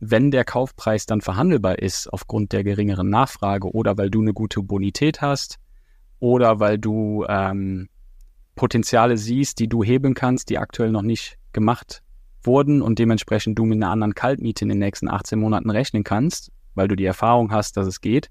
[0.00, 4.62] wenn der Kaufpreis dann verhandelbar ist aufgrund der geringeren Nachfrage oder weil du eine gute
[4.62, 5.58] Bonität hast
[6.20, 7.88] oder weil du ähm,
[8.54, 12.02] Potenziale siehst, die du heben kannst, die aktuell noch nicht gemacht
[12.42, 16.50] wurden und dementsprechend du mit einer anderen Kaltmiete in den nächsten 18 Monaten rechnen kannst,
[16.74, 18.30] weil du die Erfahrung hast, dass es geht,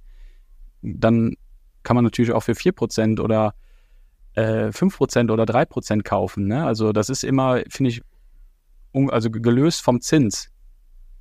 [0.82, 1.36] dann
[1.84, 3.54] kann man natürlich auch für 4% oder
[4.34, 6.48] äh, 5% oder 3% kaufen.
[6.48, 6.66] Ne?
[6.66, 8.02] Also das ist immer, finde ich,
[8.94, 10.50] also gelöst vom Zins.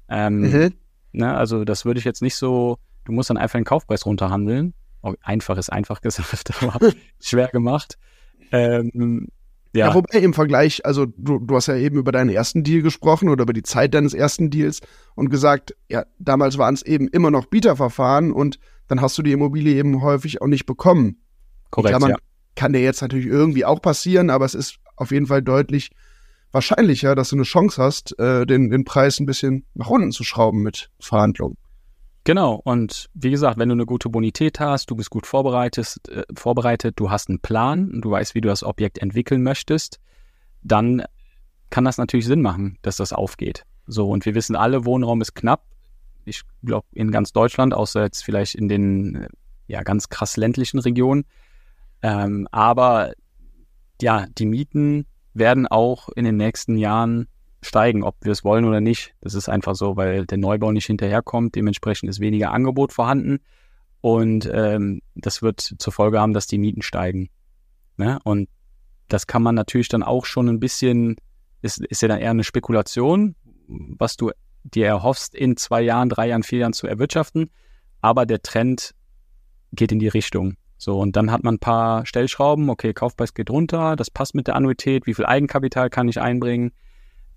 [0.08, 0.74] Ähm, mhm.
[1.12, 1.34] ne?
[1.34, 4.74] Also das würde ich jetzt nicht so, du musst dann einfach den Kaufpreis runterhandeln.
[5.06, 7.96] Oh, einfach ist einfach gesagt, aber schwer gemacht.
[8.50, 9.28] Ähm,
[9.72, 9.88] ja.
[9.88, 13.28] ja, wobei im Vergleich, also du, du hast ja eben über deinen ersten Deal gesprochen
[13.28, 14.80] oder über die Zeit deines ersten Deals
[15.14, 19.32] und gesagt, ja, damals waren es eben immer noch Bieterverfahren und dann hast du die
[19.32, 21.20] Immobilie eben häufig auch nicht bekommen.
[21.70, 22.16] Korrekt, Klammern, ja.
[22.56, 25.90] Kann dir jetzt natürlich irgendwie auch passieren, aber es ist auf jeden Fall deutlich
[26.50, 30.24] wahrscheinlicher, dass du eine Chance hast, äh, den, den Preis ein bisschen nach unten zu
[30.24, 31.56] schrauben mit Verhandlungen.
[32.26, 36.24] Genau, und wie gesagt, wenn du eine gute Bonität hast, du bist gut vorbereitet, äh,
[36.34, 40.00] vorbereitet, du hast einen Plan, du weißt, wie du das Objekt entwickeln möchtest,
[40.60, 41.04] dann
[41.70, 43.64] kann das natürlich Sinn machen, dass das aufgeht.
[43.86, 45.62] So, und wir wissen alle, Wohnraum ist knapp.
[46.24, 49.28] Ich glaube, in ganz Deutschland, außer jetzt vielleicht in den äh,
[49.68, 51.26] ja ganz krass ländlichen Regionen.
[52.02, 53.12] Ähm, aber
[54.02, 57.28] ja, die Mieten werden auch in den nächsten Jahren
[57.66, 59.14] steigen, ob wir es wollen oder nicht.
[59.20, 61.54] Das ist einfach so, weil der Neubau nicht hinterherkommt.
[61.54, 63.38] Dementsprechend ist weniger Angebot vorhanden.
[64.00, 67.28] Und ähm, das wird zur Folge haben, dass die Mieten steigen.
[67.96, 68.18] Ne?
[68.24, 68.48] Und
[69.08, 71.16] das kann man natürlich dann auch schon ein bisschen,
[71.62, 73.34] ist, ist ja dann eher eine Spekulation,
[73.66, 74.30] was du
[74.64, 77.50] dir erhoffst, in zwei Jahren, drei Jahren, vier Jahren zu erwirtschaften.
[78.00, 78.94] Aber der Trend
[79.72, 80.56] geht in die Richtung.
[80.78, 84.46] So, und dann hat man ein paar Stellschrauben, okay, Kaufpreis geht runter, das passt mit
[84.46, 86.72] der Annuität, wie viel Eigenkapital kann ich einbringen,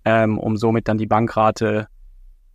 [0.10, 1.88] ähm, um somit dann die Bankrate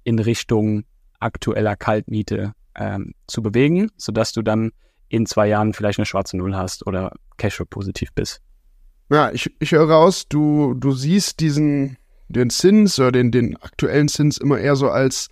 [0.03, 0.85] in Richtung
[1.21, 4.73] aktueller Kaltmiete ähm, zu bewegen, sodass du dann
[5.09, 8.41] in zwei Jahren vielleicht eine schwarze Null hast oder Cashflow positiv bist.
[9.09, 11.97] Ja, ich, ich höre raus, du, du siehst diesen,
[12.29, 15.29] den Zins oder den, den aktuellen Zins immer eher so als,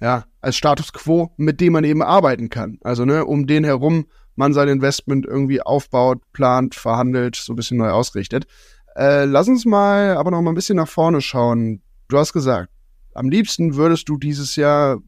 [0.00, 2.78] ja, als Status quo, mit dem man eben arbeiten kann.
[2.82, 7.78] Also, ne, um den herum man sein Investment irgendwie aufbaut, plant, verhandelt, so ein bisschen
[7.78, 8.46] neu ausrichtet.
[8.96, 11.82] Äh, lass uns mal aber noch mal ein bisschen nach vorne schauen.
[12.08, 12.70] Du hast gesagt,
[13.14, 14.98] am liebsten würdest du dieses Jahr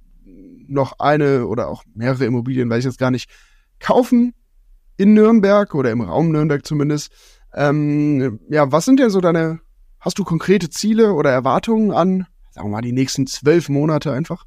[0.66, 3.30] noch eine oder auch mehrere Immobilien, weiß ich jetzt gar nicht,
[3.78, 4.34] kaufen
[4.98, 7.12] in Nürnberg oder im Raum Nürnberg zumindest.
[7.54, 9.60] Ähm, ja, was sind denn so deine,
[10.00, 14.44] hast du konkrete Ziele oder Erwartungen an, sagen wir mal, die nächsten zwölf Monate einfach?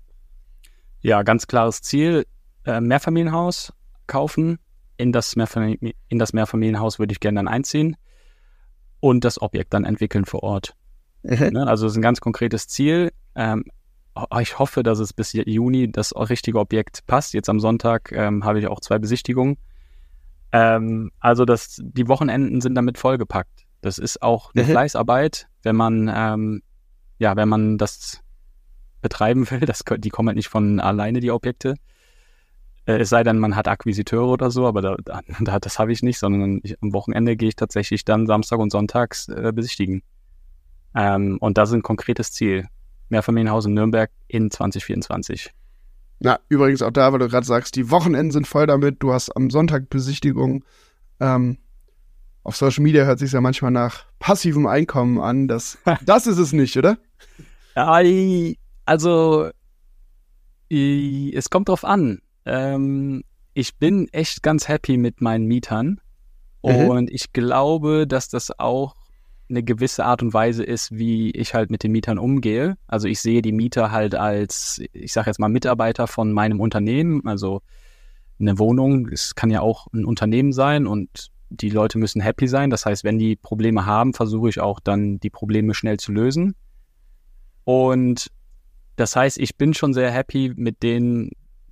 [1.00, 2.28] Ja, ganz klares Ziel,
[2.66, 3.74] äh, Mehrfamilienhaus
[4.06, 4.60] kaufen.
[4.98, 7.96] In das, Mehrfamilien, in das Mehrfamilienhaus würde ich gerne dann einziehen
[9.02, 10.76] und das Objekt dann entwickeln vor Ort.
[11.24, 11.58] Mhm.
[11.58, 13.12] Also es ist ein ganz konkretes Ziel.
[13.36, 13.66] Ähm,
[14.40, 17.34] ich hoffe, dass es bis Juni das richtige Objekt passt.
[17.34, 19.58] Jetzt am Sonntag ähm, habe ich auch zwei Besichtigungen.
[20.54, 23.66] Ähm, also das, die Wochenenden sind damit vollgepackt.
[23.82, 24.70] Das ist auch eine mhm.
[24.70, 26.62] Fleißarbeit, wenn man
[27.22, 28.22] ja, wenn man das
[29.02, 29.60] betreiben will.
[29.60, 31.76] Das, die kommen halt nicht von alleine, die Objekte.
[32.86, 34.96] Äh, es sei denn, man hat Akquisiteure oder so, aber da,
[35.40, 38.72] da, das habe ich nicht, sondern ich, am Wochenende gehe ich tatsächlich dann Samstag und
[38.72, 40.04] Sonntags äh, besichtigen.
[40.96, 42.68] Ähm, und das ist ein konkretes Ziel.
[43.10, 45.52] Mehrfamilienhaus in Nürnberg in 2024.
[46.20, 49.02] Na, übrigens auch da, weil du gerade sagst, die Wochenenden sind voll damit.
[49.02, 50.64] Du hast am Sonntag Besichtigung.
[51.20, 51.58] Ähm,
[52.44, 55.48] auf Social Media hört sich ja manchmal nach passivem Einkommen an.
[55.48, 56.98] Das, das ist es nicht, oder?
[58.86, 59.50] Also,
[60.70, 62.22] es kommt drauf an.
[62.46, 63.24] Ähm,
[63.54, 66.00] ich bin echt ganz happy mit meinen Mietern.
[66.64, 66.90] Mhm.
[66.90, 68.96] Und ich glaube, dass das auch
[69.50, 72.78] eine gewisse Art und Weise ist, wie ich halt mit den Mietern umgehe.
[72.88, 77.28] Also ich sehe die Mieter halt als, ich sage jetzt mal, Mitarbeiter von meinem Unternehmen.
[77.28, 77.62] Also
[78.40, 82.70] eine Wohnung, es kann ja auch ein Unternehmen sein und die Leute müssen happy sein.
[82.70, 86.56] Das heißt, wenn die Probleme haben, versuche ich auch dann die Probleme schnell zu lösen.
[87.66, 88.32] Und
[88.96, 91.32] das heißt, ich bin schon sehr happy mit denen,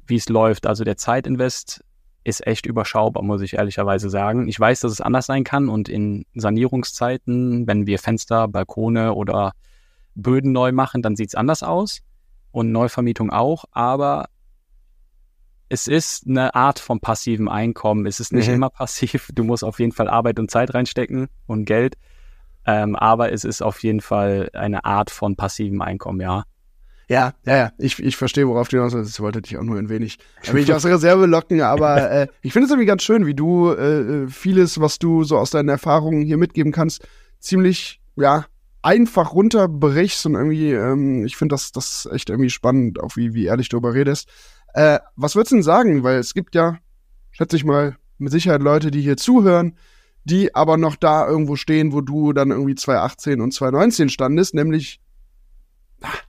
[0.10, 0.68] wie es läuft.
[0.68, 1.84] Also der Zeitinvest
[2.24, 4.48] ist echt überschaubar, muss ich ehrlicherweise sagen.
[4.48, 9.54] Ich weiß, dass es anders sein kann und in Sanierungszeiten, wenn wir Fenster, Balkone oder
[10.16, 12.02] Böden neu machen, dann sieht es anders aus
[12.52, 14.26] und Neuvermietung auch, aber
[15.70, 18.08] es ist eine Art von passivem Einkommen.
[18.08, 18.56] Es ist nicht mhm.
[18.56, 19.30] immer passiv.
[19.34, 21.96] Du musst auf jeden Fall Arbeit und Zeit reinstecken und Geld.
[22.66, 26.44] Ähm, aber es ist auf jeden Fall eine Art von passivem Einkommen, ja.
[27.10, 27.72] Ja, ja, ja.
[27.80, 29.16] Ich, ich verstehe, worauf du hinaus willst.
[29.16, 32.28] Ich wollte dich auch nur ein wenig, ein wenig aus der Reserve locken, aber äh,
[32.44, 35.70] ich finde es irgendwie ganz schön, wie du äh, vieles, was du so aus deinen
[35.70, 37.08] Erfahrungen hier mitgeben kannst,
[37.40, 38.46] ziemlich, ja,
[38.84, 43.46] einfach runterbrichst und irgendwie, ähm, ich finde das, das echt irgendwie spannend, auch wie, wie
[43.46, 44.30] ehrlich du darüber redest.
[44.76, 46.04] Äh, was würdest du denn sagen?
[46.04, 46.78] Weil es gibt ja,
[47.32, 49.76] schätze ich mal, mit Sicherheit Leute, die hier zuhören,
[50.26, 55.02] die aber noch da irgendwo stehen, wo du dann irgendwie 2018 und 2019 standest, nämlich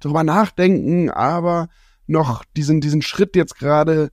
[0.01, 1.69] drüber nachdenken, aber
[2.07, 4.11] noch diesen, diesen Schritt jetzt gerade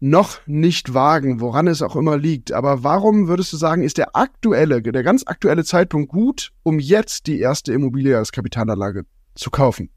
[0.00, 2.52] noch nicht wagen, woran es auch immer liegt.
[2.52, 7.26] Aber warum würdest du sagen, ist der aktuelle, der ganz aktuelle Zeitpunkt gut, um jetzt
[7.26, 9.04] die erste Immobilie als Kapitalanlage
[9.34, 9.90] zu kaufen?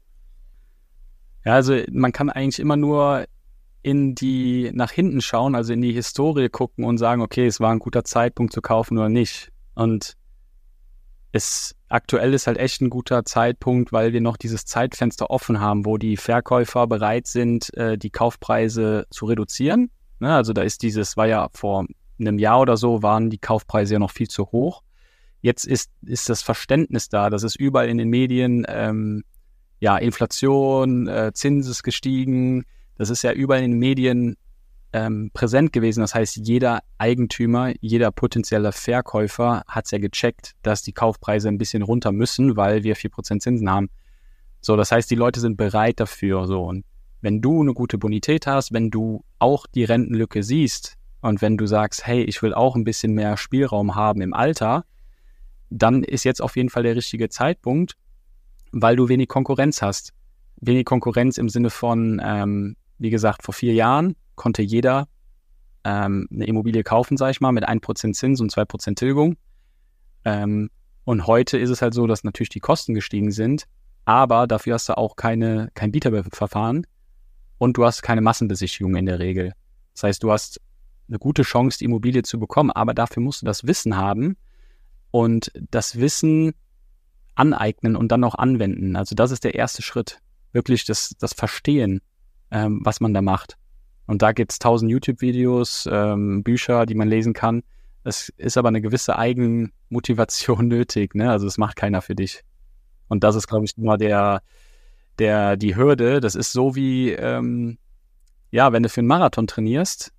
[1.44, 3.26] Ja, also man kann eigentlich immer nur
[3.82, 7.72] in die nach hinten schauen, also in die Historie gucken und sagen, okay, es war
[7.72, 9.52] ein guter Zeitpunkt zu kaufen oder nicht.
[9.74, 10.16] Und
[11.32, 15.84] es aktuell ist halt echt ein guter Zeitpunkt, weil wir noch dieses Zeitfenster offen haben,
[15.84, 19.90] wo die Verkäufer bereit sind, äh, die Kaufpreise zu reduzieren.
[20.18, 20.34] Ne?
[20.34, 21.86] Also da ist dieses, war ja vor
[22.18, 24.82] einem Jahr oder so, waren die Kaufpreise ja noch viel zu hoch.
[25.42, 29.24] Jetzt ist, ist das Verständnis da, dass es überall in den Medien, ähm,
[29.80, 32.64] ja, Inflation, äh, Zins ist gestiegen,
[32.96, 34.36] das ist ja überall in den Medien
[34.92, 36.00] ähm, präsent gewesen.
[36.00, 41.58] Das heißt, jeder Eigentümer, jeder potenzielle Verkäufer hat es ja gecheckt, dass die Kaufpreise ein
[41.58, 43.90] bisschen runter müssen, weil wir 4% Zinsen haben.
[44.60, 46.46] So, das heißt, die Leute sind bereit dafür.
[46.46, 46.84] So, und
[47.20, 51.66] wenn du eine gute Bonität hast, wenn du auch die Rentenlücke siehst und wenn du
[51.66, 54.84] sagst, hey, ich will auch ein bisschen mehr Spielraum haben im Alter,
[55.70, 57.96] dann ist jetzt auf jeden Fall der richtige Zeitpunkt,
[58.72, 60.12] weil du wenig Konkurrenz hast.
[60.60, 65.08] Wenig Konkurrenz im Sinne von, ähm, wie gesagt, vor vier Jahren konnte jeder
[65.84, 69.36] ähm, eine Immobilie kaufen, sage ich mal, mit 1% Zins und 2% Tilgung.
[70.24, 70.70] Ähm,
[71.04, 73.66] und heute ist es halt so, dass natürlich die Kosten gestiegen sind,
[74.04, 76.86] aber dafür hast du auch keine, kein Bieterverfahren
[77.58, 79.52] und du hast keine Massenbesichtigung in der Regel.
[79.94, 80.60] Das heißt, du hast
[81.08, 84.36] eine gute Chance, die Immobilie zu bekommen, aber dafür musst du das Wissen haben
[85.10, 86.54] und das Wissen
[87.34, 88.94] aneignen und dann auch anwenden.
[88.94, 90.20] Also das ist der erste Schritt.
[90.52, 92.00] Wirklich das, das Verstehen,
[92.52, 93.56] ähm, was man da macht.
[94.06, 97.62] Und da gibt es tausend YouTube-Videos, ähm, Bücher, die man lesen kann.
[98.04, 101.30] Es ist aber eine gewisse Eigenmotivation nötig, ne?
[101.30, 102.42] Also das macht keiner für dich.
[103.08, 104.42] Und das ist, glaube ich, immer der,
[105.18, 106.20] der, die Hürde.
[106.20, 107.78] Das ist so wie, ähm,
[108.50, 110.12] ja, wenn du für einen Marathon trainierst,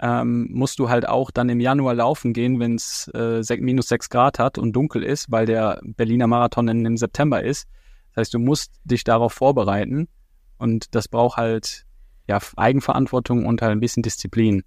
[0.00, 4.10] ähm, musst du halt auch dann im Januar laufen gehen, wenn es äh, minus sechs
[4.10, 7.68] Grad hat und dunkel ist, weil der Berliner Marathon im September ist.
[8.10, 10.08] Das heißt, du musst dich darauf vorbereiten
[10.62, 11.84] und das braucht halt
[12.28, 14.62] ja, Eigenverantwortung und halt ein bisschen Disziplin.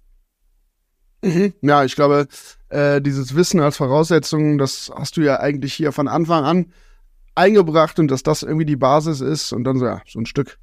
[1.22, 1.54] Mhm.
[1.62, 2.28] Ja, ich glaube,
[2.68, 6.72] äh, dieses Wissen als Voraussetzung, das hast du ja eigentlich hier von Anfang an
[7.34, 10.58] eingebracht und dass das irgendwie die Basis ist und dann so, ja, so ein Stück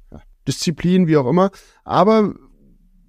[0.46, 1.50] Disziplin, wie auch immer.
[1.84, 2.34] Aber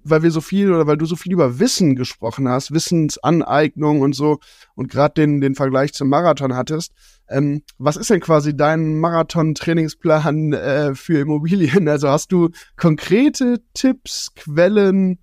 [0.08, 4.14] weil wir so viel oder weil du so viel über Wissen gesprochen hast, Wissensaneignung und
[4.14, 4.38] so
[4.74, 6.92] und gerade den, den Vergleich zum Marathon hattest,
[7.28, 11.88] ähm, was ist denn quasi dein Marathon-Trainingsplan äh, für Immobilien?
[11.96, 15.18] Also hast du konkrete Tipps, Quellen,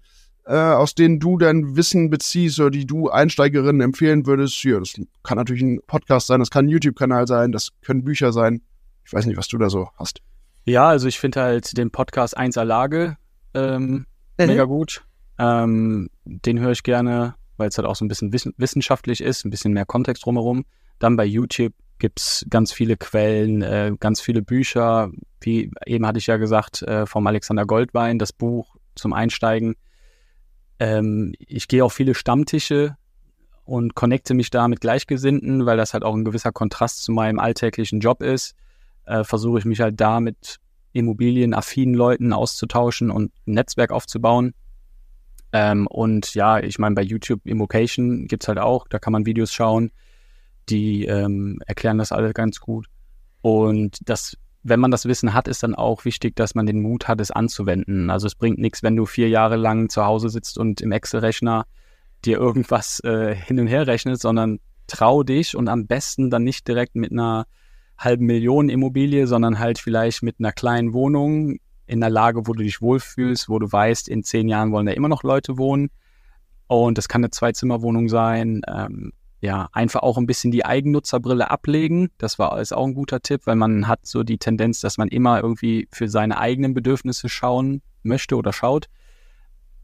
[0.45, 4.63] äh, aus denen du dein Wissen beziehst oder die du Einsteigerinnen empfehlen würdest?
[4.63, 8.33] Ja, das kann natürlich ein Podcast sein, das kann ein YouTube-Kanal sein, das können Bücher
[8.33, 8.61] sein.
[9.05, 10.21] Ich weiß nicht, was du da so hast.
[10.65, 13.17] Ja, also ich finde halt den Podcast 1er Lage
[13.53, 14.05] ähm,
[14.37, 14.47] mhm.
[14.47, 15.05] mega gut.
[15.39, 19.45] Ähm, den höre ich gerne, weil es halt auch so ein bisschen wiss wissenschaftlich ist,
[19.45, 20.65] ein bisschen mehr Kontext drumherum.
[20.99, 25.09] Dann bei YouTube gibt es ganz viele Quellen, äh, ganz viele Bücher.
[25.41, 29.75] Wie eben hatte ich ja gesagt, äh, vom Alexander Goldwein, das Buch zum Einsteigen.
[30.79, 32.97] Ähm, ich gehe auf viele Stammtische
[33.65, 37.39] und connecte mich da mit Gleichgesinnten, weil das halt auch ein gewisser Kontrast zu meinem
[37.39, 38.55] alltäglichen Job ist.
[39.05, 40.59] Äh, Versuche ich mich halt da mit
[40.93, 44.53] immobilienaffinen Leuten auszutauschen und ein Netzwerk aufzubauen.
[45.51, 49.53] Ähm, und ja, ich meine, bei YouTube Immocation gibt's halt auch, da kann man Videos
[49.53, 49.91] schauen
[50.69, 52.87] die ähm, erklären das alle ganz gut.
[53.41, 57.07] Und das, wenn man das Wissen hat, ist dann auch wichtig, dass man den Mut
[57.07, 58.09] hat, es anzuwenden.
[58.09, 61.65] Also es bringt nichts, wenn du vier Jahre lang zu Hause sitzt und im Excel-Rechner
[62.25, 66.67] dir irgendwas äh, hin und her rechnet, sondern trau dich und am besten dann nicht
[66.67, 67.45] direkt mit einer
[67.97, 72.63] halben Million Immobilie, sondern halt vielleicht mit einer kleinen Wohnung in einer Lage, wo du
[72.63, 75.89] dich wohlfühlst, wo du weißt, in zehn Jahren wollen da immer noch Leute wohnen.
[76.67, 78.61] Und das kann eine Zwei-Zimmer-Wohnung sein.
[78.67, 82.09] Ähm, ja, einfach auch ein bisschen die Eigennutzerbrille ablegen.
[82.17, 85.09] Das war ist auch ein guter Tipp, weil man hat so die Tendenz, dass man
[85.09, 88.87] immer irgendwie für seine eigenen Bedürfnisse schauen möchte oder schaut.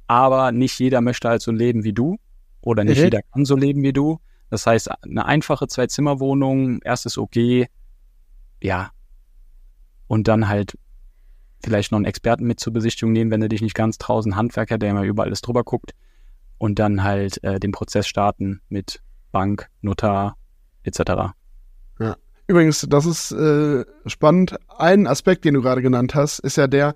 [0.07, 2.17] Aber nicht jeder möchte halt so leben wie du
[2.61, 3.03] oder nicht mhm.
[3.03, 4.19] jeder kann so leben wie du.
[4.49, 7.67] Das heißt, eine einfache Zwei-Zimmer-Wohnung, erstes OG,
[8.61, 8.91] ja.
[10.07, 10.77] Und dann halt
[11.63, 14.35] vielleicht noch einen Experten mit zur Besichtigung nehmen, wenn du dich nicht ganz traust, einen
[14.35, 15.93] Handwerker, der immer über alles drüber guckt.
[16.57, 19.01] Und dann halt äh, den Prozess starten mit
[19.31, 20.35] Bank, Notar
[20.83, 21.33] etc.
[21.99, 22.17] Ja.
[22.47, 24.57] Übrigens, das ist äh, spannend.
[24.77, 26.95] Ein Aspekt, den du gerade genannt hast, ist ja der,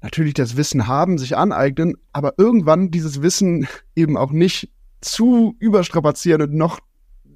[0.00, 6.42] natürlich das Wissen haben, sich aneignen, aber irgendwann dieses Wissen eben auch nicht zu überstrapazieren
[6.42, 6.80] und noch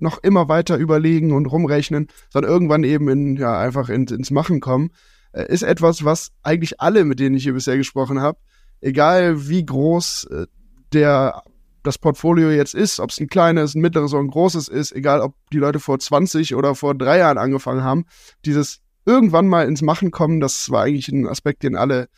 [0.00, 4.60] noch immer weiter überlegen und rumrechnen, sondern irgendwann eben in, ja, einfach in, ins Machen
[4.60, 4.90] kommen,
[5.32, 8.38] äh, ist etwas, was eigentlich alle, mit denen ich hier bisher gesprochen habe,
[8.80, 10.46] egal wie groß äh,
[10.92, 11.42] der
[11.82, 15.20] das Portfolio jetzt ist, ob es ein kleines, ein mittleres oder ein großes ist, egal
[15.20, 18.06] ob die Leute vor 20 oder vor drei Jahren angefangen haben,
[18.44, 22.08] dieses irgendwann mal ins Machen kommen, das war eigentlich ein Aspekt, den alle,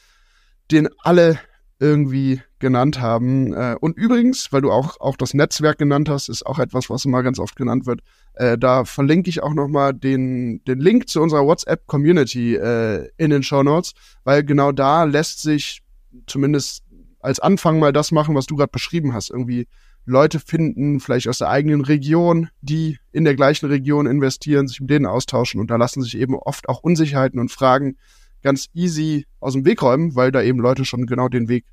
[0.70, 1.38] den alle
[1.80, 3.52] irgendwie genannt haben.
[3.52, 7.04] Äh, und übrigens, weil du auch, auch das Netzwerk genannt hast, ist auch etwas, was
[7.04, 8.00] immer ganz oft genannt wird.
[8.34, 13.42] Äh, da verlinke ich auch nochmal den, den Link zu unserer WhatsApp-Community äh, in den
[13.42, 15.82] Show Notes, weil genau da lässt sich
[16.26, 16.82] zumindest
[17.20, 19.30] als Anfang mal das machen, was du gerade beschrieben hast.
[19.30, 19.68] Irgendwie
[20.04, 24.90] Leute finden, vielleicht aus der eigenen Region, die in der gleichen Region investieren, sich mit
[24.90, 27.96] denen austauschen und da lassen sich eben oft auch Unsicherheiten und Fragen
[28.42, 31.64] ganz easy aus dem Weg räumen, weil da eben Leute schon genau den Weg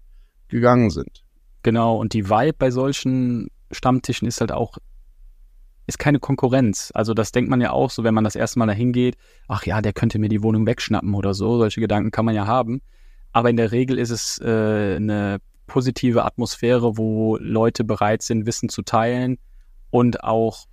[0.47, 1.24] gegangen sind.
[1.63, 4.78] Genau, und die Vibe bei solchen Stammtischen ist halt auch,
[5.88, 6.91] ist keine Konkurrenz.
[6.93, 9.66] Also das denkt man ja auch so, wenn man das erste Mal dahin geht, ach
[9.66, 11.57] ja, der könnte mir die Wohnung wegschnappen oder so.
[11.57, 12.82] Solche Gedanken kann man ja haben.
[13.32, 18.70] Aber in der Regel ist es äh, eine positive Atmosphäre, wo Leute bereit sind, Wissen
[18.70, 19.38] zu teilen
[19.89, 20.66] und auch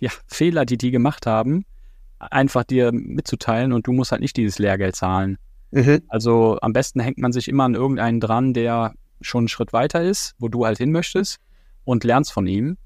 [0.00, 1.64] ja, Fehler, die die gemacht haben,
[2.18, 5.38] einfach dir mitzuteilen und du musst halt nicht dieses Lehrgeld zahlen.
[5.70, 6.02] Mhm.
[6.08, 10.02] Also am besten hängt man sich immer an irgendeinen dran, der schon einen Schritt weiter
[10.02, 11.38] ist, wo du halt hin möchtest
[11.84, 12.76] und lernst von ihm.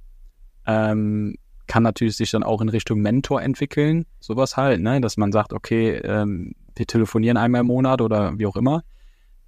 [0.66, 5.01] Ähm, kann natürlich sich dann auch in Richtung Mentor entwickeln, sowas halt, ne?
[5.01, 8.83] dass man sagt, okay, ähm, wir telefonieren einmal im Monat oder wie auch immer.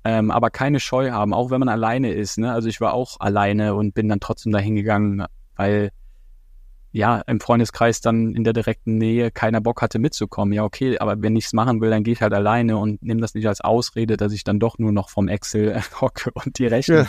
[0.05, 2.39] Ähm, aber keine Scheu haben, auch wenn man alleine ist.
[2.39, 2.53] Ne?
[2.53, 5.25] Also ich war auch alleine und bin dann trotzdem dahin gegangen,
[5.57, 5.91] weil
[6.93, 10.53] ja, im Freundeskreis dann in der direkten Nähe keiner Bock hatte mitzukommen.
[10.53, 13.21] Ja, okay, aber wenn ich es machen will, dann gehe ich halt alleine und nehme
[13.21, 16.67] das nicht als Ausrede, dass ich dann doch nur noch vom Excel hocke und die
[16.67, 17.05] Rechnung ja.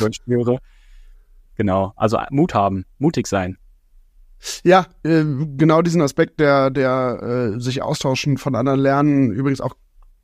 [1.56, 3.58] Genau, also Mut haben, mutig sein.
[4.64, 5.24] Ja, äh,
[5.58, 9.32] genau diesen Aspekt der, der äh, sich austauschen von anderen lernen.
[9.32, 9.76] Übrigens auch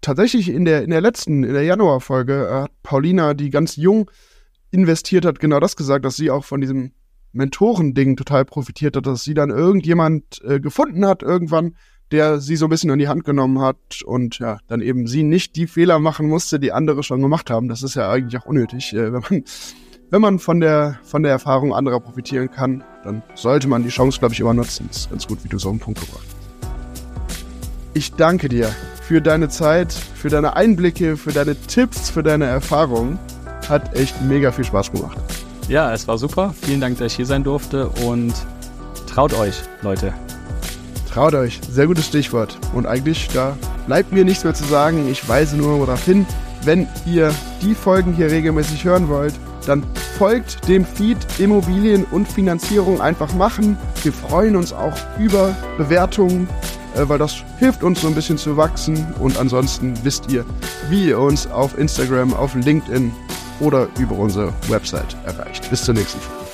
[0.02, 4.10] tatsächlich in der, in der letzten, in der Januarfolge äh, hat Paulina, die ganz jung
[4.72, 6.92] investiert hat, genau das gesagt, dass sie auch von diesem
[7.38, 11.76] Mentorending total profitiert hat, dass sie dann irgendjemand äh, gefunden hat irgendwann,
[12.12, 15.24] der sie so ein bisschen an die Hand genommen hat und ja, dann eben sie
[15.24, 17.68] nicht die Fehler machen musste, die andere schon gemacht haben.
[17.68, 18.94] Das ist ja eigentlich auch unnötig.
[18.94, 19.44] Äh, wenn man,
[20.10, 24.20] wenn man von der, von der Erfahrung anderer profitieren kann, dann sollte man die Chance,
[24.20, 24.88] glaube ich, immer nutzen.
[24.88, 26.38] Das ist ganz gut, wie du so einen Punkt gebracht hast.
[27.94, 28.70] Ich danke dir
[29.02, 33.20] für deine Zeit, für deine Einblicke, für deine Tipps, für deine Erfahrungen.
[33.68, 35.18] Hat echt mega viel Spaß gemacht.
[35.68, 36.54] Ja, es war super.
[36.62, 38.34] Vielen Dank, dass ich hier sein durfte und
[39.06, 40.14] traut euch, Leute.
[41.12, 42.58] Traut euch, sehr gutes Stichwort.
[42.74, 45.10] Und eigentlich, da bleibt mir nichts mehr zu sagen.
[45.10, 46.26] Ich weise nur darauf hin,
[46.64, 49.34] wenn ihr die Folgen hier regelmäßig hören wollt,
[49.66, 49.84] dann
[50.18, 53.78] folgt dem Feed Immobilien und Finanzierung einfach machen.
[54.04, 56.48] Wir freuen uns auch über Bewertungen,
[56.96, 59.06] äh, weil das hilft uns so ein bisschen zu wachsen.
[59.20, 60.46] Und ansonsten wisst ihr,
[60.90, 63.12] wie ihr uns auf Instagram, auf LinkedIn
[63.60, 65.70] oder über unsere Website erreicht.
[65.70, 66.47] Bis zur nächsten Folge.